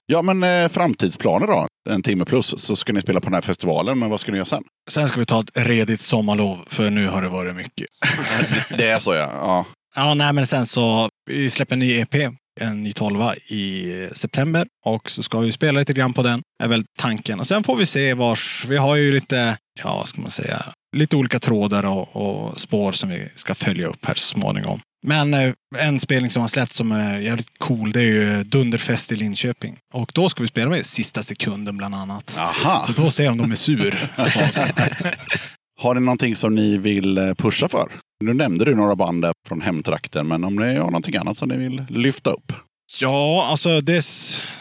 Ja, 0.06 0.22
men 0.22 0.42
eh, 0.42 0.68
framtidsplaner 0.68 1.46
då? 1.46 1.66
En 1.90 2.02
timme 2.02 2.24
plus 2.24 2.54
så 2.58 2.76
ska 2.76 2.92
ni 2.92 3.00
spela 3.00 3.20
på 3.20 3.24
den 3.24 3.34
här 3.34 3.40
festivalen, 3.40 3.98
men 3.98 4.10
vad 4.10 4.20
ska 4.20 4.32
ni 4.32 4.38
göra 4.38 4.46
sen? 4.46 4.64
Sen 4.90 5.08
ska 5.08 5.20
vi 5.20 5.26
ta 5.26 5.40
ett 5.40 5.50
redigt 5.54 6.00
sommarlov, 6.00 6.58
för 6.66 6.90
nu 6.90 7.08
har 7.08 7.22
det 7.22 7.28
varit 7.28 7.56
mycket. 7.56 7.86
Det 8.78 8.88
är 8.88 8.98
så 8.98 9.14
ja. 9.14 9.30
ja. 9.32 9.64
Ja, 9.94 10.14
nej, 10.14 10.32
men 10.32 10.46
sen 10.46 10.66
så 10.66 11.08
vi 11.30 11.50
släpper 11.50 11.72
en 11.74 11.78
ny 11.78 12.00
EP, 12.00 12.14
en 12.60 12.82
ny 12.82 12.92
tolva 12.92 13.34
i 13.36 13.92
september 14.12 14.66
och 14.84 15.10
så 15.10 15.22
ska 15.22 15.38
vi 15.38 15.52
spela 15.52 15.78
lite 15.78 15.92
grann 15.92 16.12
på 16.12 16.22
den, 16.22 16.42
är 16.62 16.68
väl 16.68 16.84
tanken. 16.98 17.40
Och 17.40 17.46
sen 17.46 17.62
får 17.62 17.76
vi 17.76 17.86
se 17.86 18.14
vars, 18.14 18.64
vi 18.68 18.76
har 18.76 18.96
ju 18.96 19.12
lite, 19.12 19.56
ja, 19.82 19.96
vad 19.96 20.08
ska 20.08 20.20
man 20.20 20.30
säga, 20.30 20.64
lite 20.96 21.16
olika 21.16 21.38
trådar 21.38 21.84
och, 21.84 22.16
och 22.16 22.60
spår 22.60 22.92
som 22.92 23.08
vi 23.08 23.28
ska 23.34 23.54
följa 23.54 23.86
upp 23.86 24.04
här 24.04 24.14
så 24.14 24.26
småningom. 24.26 24.80
Men 25.06 25.34
eh, 25.34 25.52
en 25.78 26.00
spelning 26.00 26.30
som 26.30 26.42
har 26.42 26.48
släppts 26.48 26.76
som 26.76 26.92
är 26.92 27.18
jävligt 27.18 27.58
cool, 27.58 27.92
det 27.92 28.00
är 28.00 28.04
ju 28.04 28.44
Dunderfest 28.44 29.12
i 29.12 29.16
Linköping. 29.16 29.76
Och 29.94 30.10
då 30.14 30.28
ska 30.28 30.42
vi 30.42 30.48
spela 30.48 30.70
med 30.70 30.86
Sista 30.86 31.22
sekunden 31.22 31.76
bland 31.76 31.94
annat. 31.94 32.36
Aha. 32.38 32.84
Så 32.86 33.02
då 33.02 33.10
ser 33.10 33.30
om 33.30 33.38
de 33.38 33.50
är 33.50 33.56
sur. 33.56 34.10
Har 35.80 35.94
ni 35.94 36.00
någonting 36.00 36.36
som 36.36 36.54
ni 36.54 36.76
vill 36.76 37.18
eh, 37.18 37.34
pusha 37.34 37.68
för? 37.68 37.88
Nu 38.24 38.34
nämnde 38.34 38.64
du 38.64 38.74
några 38.74 38.96
band 38.96 39.22
där 39.22 39.32
från 39.48 39.60
hemtrakten, 39.60 40.28
men 40.28 40.44
om 40.44 40.56
ni 40.56 40.76
har 40.76 40.84
någonting 40.84 41.16
annat 41.16 41.38
som 41.38 41.48
ni 41.48 41.56
vill 41.56 41.84
lyfta 41.88 42.30
upp? 42.30 42.52
Ja, 43.00 43.46
alltså 43.50 43.80
det 43.80 43.96
är 43.96 44.04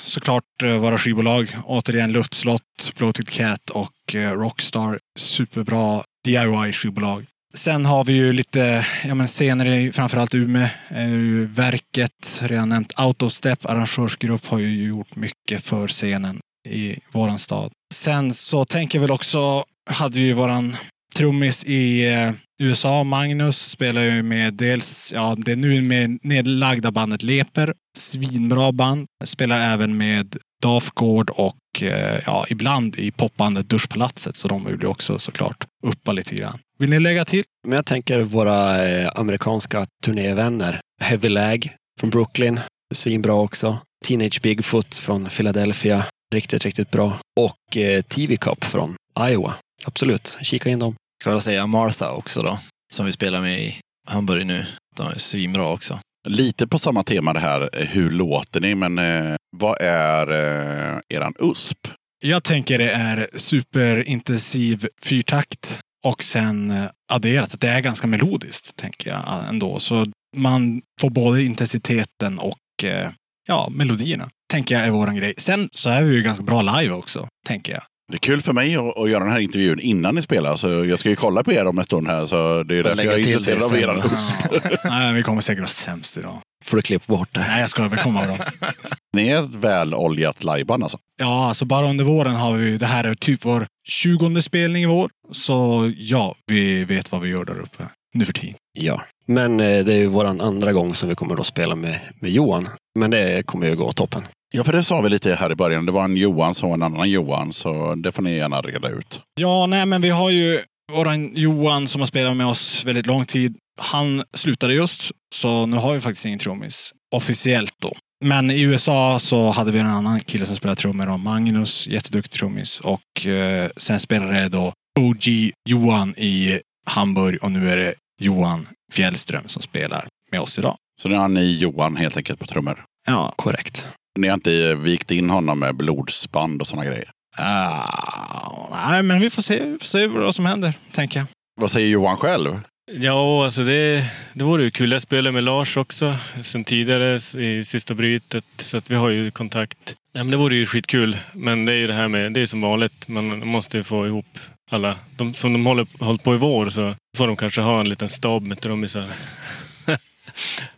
såklart 0.04 0.44
eh, 0.64 0.78
våra 0.78 0.98
skivbolag. 0.98 1.58
Återigen 1.66 2.12
Luftslott, 2.12 2.94
Bloated 2.98 3.30
Cat 3.30 3.70
och 3.70 4.16
eh, 4.16 4.32
Rockstar. 4.32 5.00
Superbra 5.20 6.04
DIY-skivbolag. 6.28 7.26
Sen 7.56 7.86
har 7.86 8.06
vi 8.06 8.14
ju 8.14 8.34
lite 8.34 8.86
ja, 9.06 9.16
men 9.16 9.28
scener 9.28 9.66
i 9.66 9.92
framförallt 9.92 10.36
Umeå. 10.36 10.68
är 10.88 11.06
eh, 11.06 11.14
ju 11.14 11.46
Verket, 11.46 12.42
redan 12.42 12.70
nämnt. 12.70 12.94
Autostep, 12.96 13.66
arrangörsgrupp, 13.66 14.46
har 14.46 14.60
ju 14.60 14.88
gjort 14.88 15.16
mycket 15.16 15.62
för 15.62 15.88
scenen 15.88 16.40
i 16.70 16.98
våran 17.12 17.40
stad. 17.40 17.72
Sen 17.94 18.34
så 18.34 18.66
tänker 18.66 18.98
jag 18.98 19.02
väl 19.02 19.12
också, 19.12 19.64
hade 19.90 20.20
vi 20.20 20.26
ju 20.26 20.34
våran 20.34 20.78
trummis 21.16 21.64
i 21.64 22.14
eh, 22.14 22.32
USA, 22.62 23.04
Magnus, 23.04 23.70
spelar 23.70 24.02
ju 24.02 24.24
med 24.24 24.54
dels, 24.54 25.14
ja, 25.16 25.36
det 25.38 25.52
är 25.52 25.56
nu 25.56 25.82
med 25.82 26.20
nedlagda 26.22 26.92
bandet 26.92 27.24
Leper. 27.24 27.74
Svinbra 27.98 28.72
band. 28.72 29.06
Spelar 29.24 29.74
även 29.74 29.98
med 29.98 30.38
Dafgård 30.62 31.30
och 31.30 31.82
eh, 31.82 32.20
ja, 32.26 32.46
ibland 32.50 32.96
i 33.00 33.12
popbandet 33.12 33.70
Duschpalatset. 33.70 34.36
Så 34.36 34.48
de 34.48 34.66
vill 34.66 34.82
ju 34.82 34.88
också 34.88 35.20
såklart 35.20 35.66
uppa 35.84 36.12
lite 36.12 36.36
grann. 36.36 36.60
Vill 36.80 36.90
ni 36.90 37.00
lägga 37.00 37.26
till? 37.26 37.44
Men 37.68 37.76
jag 37.76 37.86
tänker 37.86 38.22
våra 38.22 38.88
eh, 38.88 39.12
amerikanska 39.16 39.86
turnévänner. 40.06 40.80
Heavy 41.02 41.30
Lag 41.30 41.70
från 42.00 42.10
Brooklyn. 42.10 42.60
Svinbra 42.94 43.34
också. 43.34 43.78
Teenage 44.08 44.42
Bigfoot 44.42 44.96
från 44.96 45.26
Philadelphia. 45.26 46.06
Riktigt, 46.34 46.66
riktigt 46.66 46.92
bra. 46.92 47.18
Och 47.40 47.78
eh, 47.78 48.02
TV 48.02 48.38
Cup 48.38 48.64
från 48.64 48.96
Iowa. 49.30 49.54
Absolut, 49.86 50.38
kika 50.42 50.70
in 50.70 50.80
dem. 50.80 50.96
Kan 51.24 51.32
jag 51.32 51.42
säga 51.42 51.68
Martha 51.68 52.12
också 52.12 52.42
då. 52.42 52.60
Som 52.94 53.06
vi 53.06 53.12
spelar 53.12 53.42
med 53.42 53.60
i 53.60 53.76
Hamburg 54.08 54.46
nu. 54.46 54.66
De 54.96 55.08
är 55.08 55.14
svinbra 55.14 55.68
också. 55.72 56.00
Lite 56.28 56.68
på 56.68 56.80
samma 56.80 57.04
tema 57.04 57.34
det 57.34 57.40
här, 57.40 57.70
eh, 57.74 57.88
hur 57.88 58.10
låter 58.10 58.62
ni? 58.62 58.76
Men 58.76 58.98
eh, 58.98 59.36
vad 59.58 59.82
är 59.82 60.32
eh, 60.32 61.00
eran 61.10 61.34
USP? 61.40 61.78
Jag 62.24 62.44
tänker 62.44 62.78
det 62.78 62.92
är 62.92 63.28
superintensiv 63.36 64.88
fyrtakt 65.02 65.80
och 66.06 66.24
sen 66.24 66.72
eh, 66.72 66.86
adderat 67.12 67.54
att 67.54 67.62
det 67.62 67.68
är 67.70 67.82
ganska 67.82 68.08
melodiskt, 68.08 68.76
tänker 68.76 69.10
jag 69.10 69.50
ändå. 69.50 69.80
Så 69.80 70.06
man 70.38 70.82
får 71.02 71.10
både 71.10 71.44
intensiteten 71.44 72.40
och 72.40 72.84
eh, 72.84 73.10
ja, 73.48 73.70
melodierna. 73.72 74.30
Tänker 74.52 74.76
jag 74.76 74.88
är 74.88 74.92
våran 74.92 75.16
grej. 75.16 75.34
Sen 75.38 75.70
så 75.72 75.90
är 75.90 76.04
vi 76.04 76.16
ju 76.16 76.22
ganska 76.22 76.44
bra 76.44 76.62
live 76.62 76.94
också, 76.94 77.28
tänker 77.48 77.74
jag. 77.74 77.82
Det 78.12 78.16
är 78.16 78.20
kul 78.20 78.42
för 78.42 78.54
mig 78.54 78.76
att, 78.76 78.98
att 78.98 79.10
göra 79.10 79.24
den 79.24 79.34
här 79.34 79.40
intervjun 79.40 79.80
innan 79.80 80.16
ni 80.16 80.22
spelar. 80.22 80.56
Så 80.56 80.68
jag 80.68 81.00
ska 81.00 81.10
ju 81.10 81.16
kolla 81.16 81.44
på 81.44 81.52
er 81.52 81.66
om 81.66 81.78
en 81.78 81.84
stund 81.84 82.08
här. 82.08 82.26
Så 82.26 82.64
det 82.64 82.76
är 82.76 82.84
därför 82.84 83.04
jag 83.04 83.14
är 83.14 83.20
intresserad 83.20 83.98
av. 83.98 84.04
Ja. 84.52 84.78
Nej, 84.84 85.14
vi 85.14 85.24
kommer 85.24 85.42
säkert 85.42 85.62
vara 85.62 85.68
sämst 85.68 86.18
idag. 86.18 86.38
Får 86.66 86.78
du 86.78 86.82
klippa 86.82 87.06
bort 87.08 87.30
det. 87.32 87.40
Nej, 87.40 87.62
jag 87.62 87.70
skojar. 87.70 87.90
Vi 87.90 87.98
kommer 87.98 88.26
vara 88.26 88.38
bra. 88.38 88.46
Ni 89.14 89.28
är 89.28 89.44
ett 89.44 89.54
väloljat 89.54 90.44
lajband 90.44 90.84
alltså. 90.84 90.98
Ja, 91.20 91.48
alltså 91.48 91.66
bara 91.66 91.90
under 91.90 92.06
våren 92.06 92.36
har 92.36 92.54
vi... 92.54 92.78
Det 92.78 92.86
här 92.86 93.04
är 93.04 93.14
typ 93.14 93.46
vår 93.46 93.68
tjugonde 93.88 94.42
spelning 94.42 94.84
i 94.84 94.86
vår. 94.86 95.10
Så 95.32 95.92
ja, 95.98 96.36
vi 96.48 96.86
vet 96.86 97.12
vad 97.12 97.22
vi 97.22 97.30
gör 97.30 97.46
där 97.46 97.60
uppe 97.60 97.84
nu 98.14 98.26
för 98.26 98.34
tiden. 98.34 98.56
Ja. 98.74 99.02
Men 99.28 99.60
eh, 99.60 99.86
det 99.86 99.94
är 99.94 99.98
ju 99.98 100.08
vår 100.08 100.26
andra 100.26 100.74
gång 100.74 100.96
som 100.96 101.10
vi 101.10 101.16
kommer 101.16 101.40
att 101.40 101.46
spela 101.46 101.76
med, 101.76 102.00
med 102.20 102.32
Johan. 102.32 102.70
Men 103.00 103.12
det 103.12 103.46
kommer 103.46 103.68
ju 103.68 103.76
gå 103.76 103.92
toppen. 103.92 104.24
Ja, 104.54 104.64
för 104.64 104.74
det 104.74 104.84
sa 104.84 105.02
vi 105.02 105.10
lite 105.10 105.36
här 105.36 105.52
i 105.52 105.56
början. 105.56 105.86
Det 105.86 105.92
var 105.92 106.04
en 106.04 106.18
Johan 106.18 106.56
som 106.56 106.70
var 106.70 106.74
en 106.74 106.84
annan 106.84 107.10
Johan. 107.10 107.54
Så 107.54 107.96
det 107.96 108.12
får 108.12 108.22
ni 108.22 108.36
gärna 108.36 108.62
reda 108.62 108.90
ut. 108.90 109.22
Ja, 109.40 109.66
nej, 109.66 109.86
men 109.86 110.02
vi 110.02 110.10
har 110.10 110.30
ju 110.30 110.60
våran 110.94 111.32
Johan 111.36 111.88
som 111.88 112.02
har 112.02 112.06
spelat 112.06 112.38
med 112.38 112.48
oss 112.48 112.86
väldigt 112.86 113.06
lång 113.06 113.26
tid. 113.26 113.58
Han 113.82 114.24
slutade 114.34 114.74
just, 114.74 115.12
så 115.36 115.66
nu 115.66 115.78
har 115.78 115.94
vi 115.94 116.02
faktiskt 116.02 116.26
ingen 116.26 116.40
trummis. 116.40 116.92
Officiellt 117.16 117.74
då. 117.82 117.92
Men 118.26 118.52
i 118.52 118.62
USA 118.62 119.20
så 119.20 119.50
hade 119.50 119.72
vi 119.72 119.80
en 119.80 119.88
annan 119.88 120.20
kille 120.20 120.46
som 120.46 120.56
spelade 120.56 120.82
trummor, 120.82 121.06
då, 121.06 121.18
Magnus, 121.18 121.88
jätteduktig 121.88 122.32
trummis. 122.40 122.80
Och 122.80 123.26
eh, 123.26 123.70
sen 123.78 124.00
spelade 124.00 124.50
då 124.50 124.74
OG 125.00 125.24
Johan 125.70 126.14
i 126.18 126.60
Hamburg 126.86 127.44
och 127.44 127.52
nu 127.52 127.70
är 127.70 127.78
det 127.78 127.94
Johan 128.22 128.68
Fjällström 128.94 129.44
som 129.46 129.62
spelar 129.62 130.08
med 130.32 130.42
oss 130.42 130.60
idag. 130.60 130.76
Så 131.02 131.10
nu 131.10 131.16
har 131.16 131.28
ni 131.28 131.58
Johan 131.58 131.96
helt 131.96 132.18
enkelt 132.18 132.40
på 132.40 132.46
trummor. 132.46 132.84
Ja, 133.08 133.34
Korrekt. 133.36 133.88
Ni 134.20 134.28
har 134.28 134.34
inte 134.34 134.76
vikt 134.76 135.12
in 135.12 135.30
honom 135.30 135.60
med 135.60 135.76
blodsband 135.76 136.62
och 136.62 136.68
sådana 136.68 136.86
grejer. 136.90 137.10
ah, 137.38 138.90
nej, 138.92 139.04
men 139.04 139.20
vi 139.20 139.30
får 139.30 139.42
se, 139.42 139.66
vi 139.66 139.78
får 139.78 139.86
se 139.86 140.08
vad 140.08 140.36
som 140.36 140.46
händer, 140.46 140.74
tänker 140.92 141.20
jag. 141.20 141.28
Vad 141.62 141.72
säger 141.72 141.88
Johan 141.88 142.18
själv? 142.18 142.60
Ja, 142.92 143.46
alltså 143.46 143.64
det, 143.64 144.04
det 144.34 144.44
vore 144.44 144.64
ju 144.64 144.72
kul. 144.72 144.92
Jag 144.92 145.02
spelar 145.02 145.32
med 145.32 145.44
Lars 145.44 145.78
också 145.78 146.16
sen 146.42 146.64
tidigare 146.64 147.16
i 147.42 147.64
sista 147.64 147.94
brytet. 147.94 148.44
Så 148.58 148.78
att 148.78 148.92
vi 148.92 148.96
har 148.96 149.10
ju 149.10 149.32
kontakt. 149.32 149.96
Ja, 150.14 150.24
men 150.24 150.32
det 150.32 150.38
vore 150.38 150.56
ju 150.56 150.66
skitkul. 150.66 151.18
Men 151.34 151.66
det 151.66 151.74
är 151.74 151.78
ju 151.78 151.88
det 151.88 151.94
här 151.94 152.08
med, 152.08 152.34
det 152.34 152.42
är 152.42 152.46
som 152.46 152.62
vanligt. 152.62 153.08
Man 153.08 153.48
måste 153.48 153.78
ju 153.78 153.84
få 153.84 154.08
ihop 154.08 154.26
alla. 154.72 154.96
De, 155.18 155.34
som 155.34 155.54
de 155.54 155.66
håller 155.66 155.88
hållit 156.00 156.24
på 156.24 156.34
i 156.36 156.38
vår 156.38 156.70
så 156.70 156.96
får 157.18 157.28
de 157.28 157.36
kanske 157.36 157.62
ha 157.62 157.80
en 157.80 157.90
liten 157.90 158.10
stab 158.10 158.48
med 158.48 158.60
trummisar. 158.62 159.08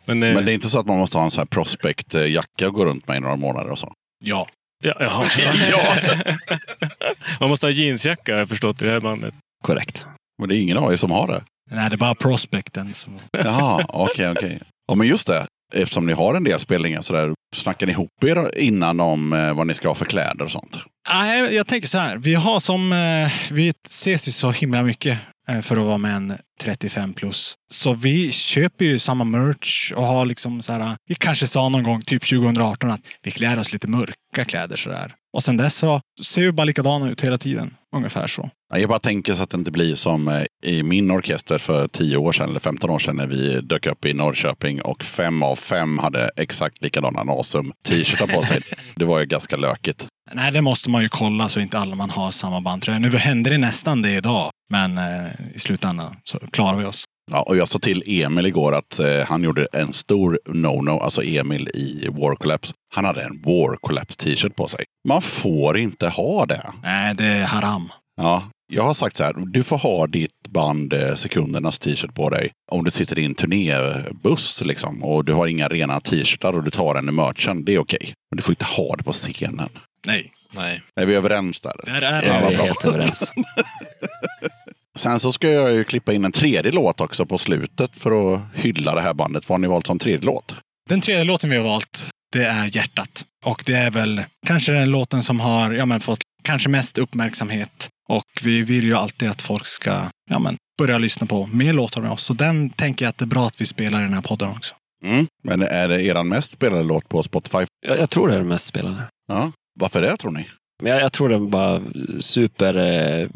Men, 0.05 0.23
eh, 0.23 0.33
Men 0.33 0.45
det 0.45 0.51
är 0.51 0.53
inte 0.53 0.69
så 0.69 0.79
att 0.79 0.85
man 0.85 0.97
måste 0.97 1.17
ha 1.17 1.25
en 1.25 1.31
sån 1.31 1.39
här 1.41 1.45
prospect-jacka 1.45 2.67
och 2.67 2.73
gå 2.73 2.85
runt 2.85 3.07
med 3.07 3.17
i 3.17 3.19
några 3.19 3.35
månader 3.35 3.69
och 3.69 3.79
så? 3.79 3.93
Ja. 4.25 4.47
ja, 4.83 4.95
ja. 5.71 5.97
Man 7.39 7.49
måste 7.49 7.65
ha 7.65 7.71
jeansjacka 7.71 8.31
har 8.31 8.39
jag 8.39 8.49
förstått 8.49 8.81
i 8.81 8.85
det 8.85 8.91
här 8.91 8.99
bandet. 8.99 9.33
Korrekt. 9.63 10.07
Men 10.39 10.49
det 10.49 10.55
är 10.55 10.61
ingen 10.61 10.77
av 10.77 10.91
er 10.91 10.95
som 10.95 11.11
har 11.11 11.27
det? 11.27 11.43
Nej, 11.71 11.89
det 11.89 11.95
är 11.95 11.97
bara 11.97 12.15
prospekten 12.15 12.93
som... 12.93 13.19
Jaha, 13.31 13.85
okej, 13.89 14.29
okej. 14.31 14.61
Ja, 14.87 14.95
men 14.95 15.07
just 15.07 15.27
det. 15.27 15.45
Eftersom 15.73 16.05
ni 16.05 16.13
har 16.13 16.35
en 16.35 16.43
del 16.43 16.59
spelningar 16.59 17.01
sådär, 17.01 17.33
snackar 17.55 17.87
ni 17.87 17.91
ihop 17.91 18.23
er 18.25 18.57
innan 18.57 18.99
om 18.99 19.33
eh, 19.33 19.53
vad 19.53 19.67
ni 19.67 19.73
ska 19.73 19.87
ha 19.87 19.95
för 19.95 20.05
kläder 20.05 20.45
och 20.45 20.51
sånt? 20.51 20.77
Nej, 21.13 21.55
jag 21.55 21.67
tänker 21.67 21.87
så 21.87 21.97
här. 21.97 22.17
Vi 22.17 22.35
har 22.35 22.59
som... 22.59 22.91
Eh, 22.93 23.31
vi 23.51 23.73
ses 23.89 24.27
ju 24.27 24.31
så 24.31 24.51
himla 24.51 24.83
mycket 24.83 25.19
eh, 25.49 25.61
för 25.61 25.77
att 25.77 25.83
vara 25.83 25.97
med 25.97 26.15
en 26.15 26.33
35 26.61 27.13
plus. 27.13 27.55
Så 27.73 27.93
vi 27.93 28.31
köper 28.31 28.85
ju 28.85 28.99
samma 28.99 29.23
merch 29.23 29.91
och 29.95 30.03
har 30.03 30.25
liksom 30.25 30.61
så 30.61 30.73
här... 30.73 30.79
Eh, 30.79 30.93
vi 31.07 31.15
kanske 31.15 31.47
sa 31.47 31.69
någon 31.69 31.83
gång, 31.83 32.01
typ 32.01 32.29
2018, 32.29 32.91
att 32.91 33.01
vi 33.23 33.31
klär 33.31 33.59
oss 33.59 33.73
lite 33.73 33.87
mörka 33.87 34.45
kläder 34.45 34.75
sådär. 34.75 35.13
Och 35.37 35.43
sen 35.43 35.57
dess 35.57 35.75
så 35.75 36.01
ser 36.23 36.41
vi 36.41 36.51
bara 36.51 36.65
likadana 36.65 37.09
ut 37.09 37.21
hela 37.21 37.37
tiden. 37.37 37.73
Ungefär 37.95 38.27
så. 38.27 38.49
Ja, 38.73 38.79
Jag 38.79 38.89
bara 38.89 38.99
tänker 38.99 39.33
så 39.33 39.43
att 39.43 39.49
det 39.49 39.57
inte 39.57 39.71
blir 39.71 39.95
som 39.95 40.27
eh, 40.27 40.43
i 40.65 40.83
min 40.83 41.11
orkester 41.11 41.57
för 41.57 41.87
10 41.87 42.17
år 42.17 42.31
sedan 42.31 42.49
eller 42.49 42.59
15 42.59 42.89
år 42.89 42.99
sedan 42.99 43.15
när 43.15 43.27
vi 43.27 43.61
dök 43.61 43.85
upp 43.85 44.05
i 44.05 44.13
Norrköping 44.13 44.81
och 44.81 45.03
fem 45.03 45.43
av 45.43 45.55
fem 45.55 45.97
hade 45.99 46.29
exakt 46.35 46.81
likadana 46.81 47.23
Nasum 47.23 47.71
t-shirtar 47.87 48.27
på 48.27 48.43
sig. 48.43 48.61
Det 48.95 49.05
var 49.05 49.19
ju 49.19 49.25
ganska 49.25 49.57
lökigt. 49.57 50.07
Nej, 50.33 50.51
det 50.51 50.61
måste 50.61 50.89
man 50.89 51.01
ju 51.03 51.09
kolla 51.09 51.49
så 51.49 51.59
inte 51.59 51.77
alla 51.77 51.95
man 51.95 52.09
har 52.09 52.31
samma 52.31 52.61
bandtröja. 52.61 52.99
Nu 52.99 53.09
händer 53.17 53.51
det 53.51 53.57
nästan 53.57 54.01
det 54.01 54.11
idag, 54.11 54.51
men 54.71 54.97
eh, 54.97 55.31
i 55.53 55.59
slutändan 55.59 56.15
så 56.23 56.39
klarar 56.39 56.77
vi 56.77 56.85
oss. 56.85 57.03
Ja, 57.31 57.41
och 57.41 57.57
jag 57.57 57.67
sa 57.67 57.79
till 57.79 58.03
Emil 58.05 58.45
igår 58.45 58.75
att 58.75 58.99
eh, 58.99 59.19
han 59.25 59.43
gjorde 59.43 59.67
en 59.73 59.93
stor 59.93 60.39
no-no, 60.45 60.99
alltså 61.01 61.23
Emil 61.23 61.69
i 61.73 62.07
War 62.11 62.35
Collapse. 62.35 62.73
Han 62.95 63.05
hade 63.05 63.23
en 63.23 63.41
War 63.41 63.75
Collapse 63.81 64.17
t-shirt 64.17 64.55
på 64.55 64.67
sig. 64.67 64.83
Man 65.07 65.21
får 65.21 65.77
inte 65.77 66.07
ha 66.07 66.45
det. 66.45 66.73
Nej, 66.83 67.13
det 67.15 67.25
är 67.25 67.45
haram. 67.45 67.89
Ja, 68.17 68.43
jag 68.73 68.83
har 68.83 68.93
sagt 68.93 69.15
så 69.15 69.23
här, 69.23 69.33
du 69.37 69.63
får 69.63 69.77
ha 69.77 70.07
ditt 70.07 70.47
band 70.49 70.93
eh, 70.93 71.15
Sekundernas 71.15 71.79
t-shirt 71.79 72.15
på 72.15 72.29
dig 72.29 72.51
om 72.71 72.83
du 72.83 72.91
sitter 72.91 73.19
i 73.19 73.25
en 73.25 73.35
turnébuss 73.35 74.61
liksom, 74.65 75.03
och 75.03 75.25
du 75.25 75.33
har 75.33 75.47
inga 75.47 75.67
rena 75.67 75.99
t-shirtar 75.99 76.53
och 76.53 76.63
du 76.63 76.71
tar 76.71 76.93
den 76.93 77.09
i 77.09 77.11
merchen. 77.11 77.65
Det 77.65 77.73
är 77.73 77.79
okej. 77.79 78.13
Men 78.31 78.37
du 78.37 78.43
får 78.43 78.51
inte 78.51 78.65
ha 78.65 78.95
det 78.95 79.03
på 79.03 79.11
scenen. 79.11 79.69
Nej. 80.07 80.31
Nej. 80.55 80.81
Är 80.95 81.05
vi 81.05 81.15
överens 81.15 81.61
där? 81.61 81.73
Där 81.85 82.01
är 82.01 82.23
Ja, 82.23 82.47
vi 82.49 82.55
är 82.55 82.59
helt 82.63 82.85
överens. 82.85 83.33
Sen 84.97 85.19
så 85.19 85.31
ska 85.31 85.49
jag 85.49 85.73
ju 85.73 85.83
klippa 85.83 86.13
in 86.13 86.25
en 86.25 86.31
tredje 86.31 86.71
låt 86.71 87.01
också 87.01 87.25
på 87.25 87.37
slutet 87.37 87.95
för 87.95 88.33
att 88.33 88.41
hylla 88.53 88.95
det 88.95 89.01
här 89.01 89.13
bandet. 89.13 89.49
Vad 89.49 89.53
har 89.53 89.61
ni 89.61 89.67
valt 89.67 89.87
som 89.87 89.99
tredje 89.99 90.25
låt? 90.25 90.55
Den 90.89 91.01
tredje 91.01 91.23
låten 91.23 91.49
vi 91.49 91.57
har 91.57 91.63
valt, 91.63 92.09
det 92.33 92.45
är 92.45 92.75
Hjärtat. 92.75 93.25
Och 93.45 93.63
det 93.65 93.73
är 93.73 93.91
väl 93.91 94.23
kanske 94.47 94.71
den 94.71 94.89
låten 94.89 95.23
som 95.23 95.39
har 95.39 95.71
ja, 95.71 95.85
men, 95.85 95.99
fått 95.99 96.19
kanske 96.43 96.69
mest 96.69 96.97
uppmärksamhet. 96.97 97.89
Och 98.09 98.25
vi 98.43 98.63
vill 98.63 98.83
ju 98.83 98.95
alltid 98.95 99.29
att 99.29 99.41
folk 99.41 99.65
ska 99.65 99.91
ja, 100.29 100.39
men, 100.39 100.55
börja 100.77 100.97
lyssna 100.97 101.27
på 101.27 101.45
mer 101.45 101.73
låtar 101.73 102.01
med 102.01 102.11
oss. 102.11 102.23
Så 102.23 102.33
den 102.33 102.69
tänker 102.69 103.05
jag 103.05 103.09
att 103.09 103.17
det 103.17 103.25
är 103.25 103.27
bra 103.27 103.45
att 103.45 103.61
vi 103.61 103.65
spelar 103.65 103.99
i 103.99 104.03
den 104.03 104.13
här 104.13 104.21
podden 104.21 104.49
också. 104.49 104.75
Mm. 105.05 105.27
Men 105.43 105.61
är 105.61 105.87
det 105.87 106.03
eran 106.03 106.27
mest 106.27 106.51
spelade 106.51 106.83
låt 106.83 107.09
på 107.09 107.23
Spotify? 107.23 107.65
Jag, 107.87 107.99
jag 107.99 108.09
tror 108.09 108.27
det 108.27 108.33
är 108.33 108.37
den 108.37 108.47
mest 108.47 108.65
spelade. 108.65 109.03
Ja. 109.27 109.51
Varför 109.79 110.01
det 110.01 110.17
tror 110.17 110.31
ni? 110.31 110.47
Men 110.83 110.91
jag, 110.91 111.01
jag 111.01 111.13
tror 111.13 111.29
den 111.29 111.49
bara 111.49 111.81
super 112.19 112.77
eh, 112.77 113.27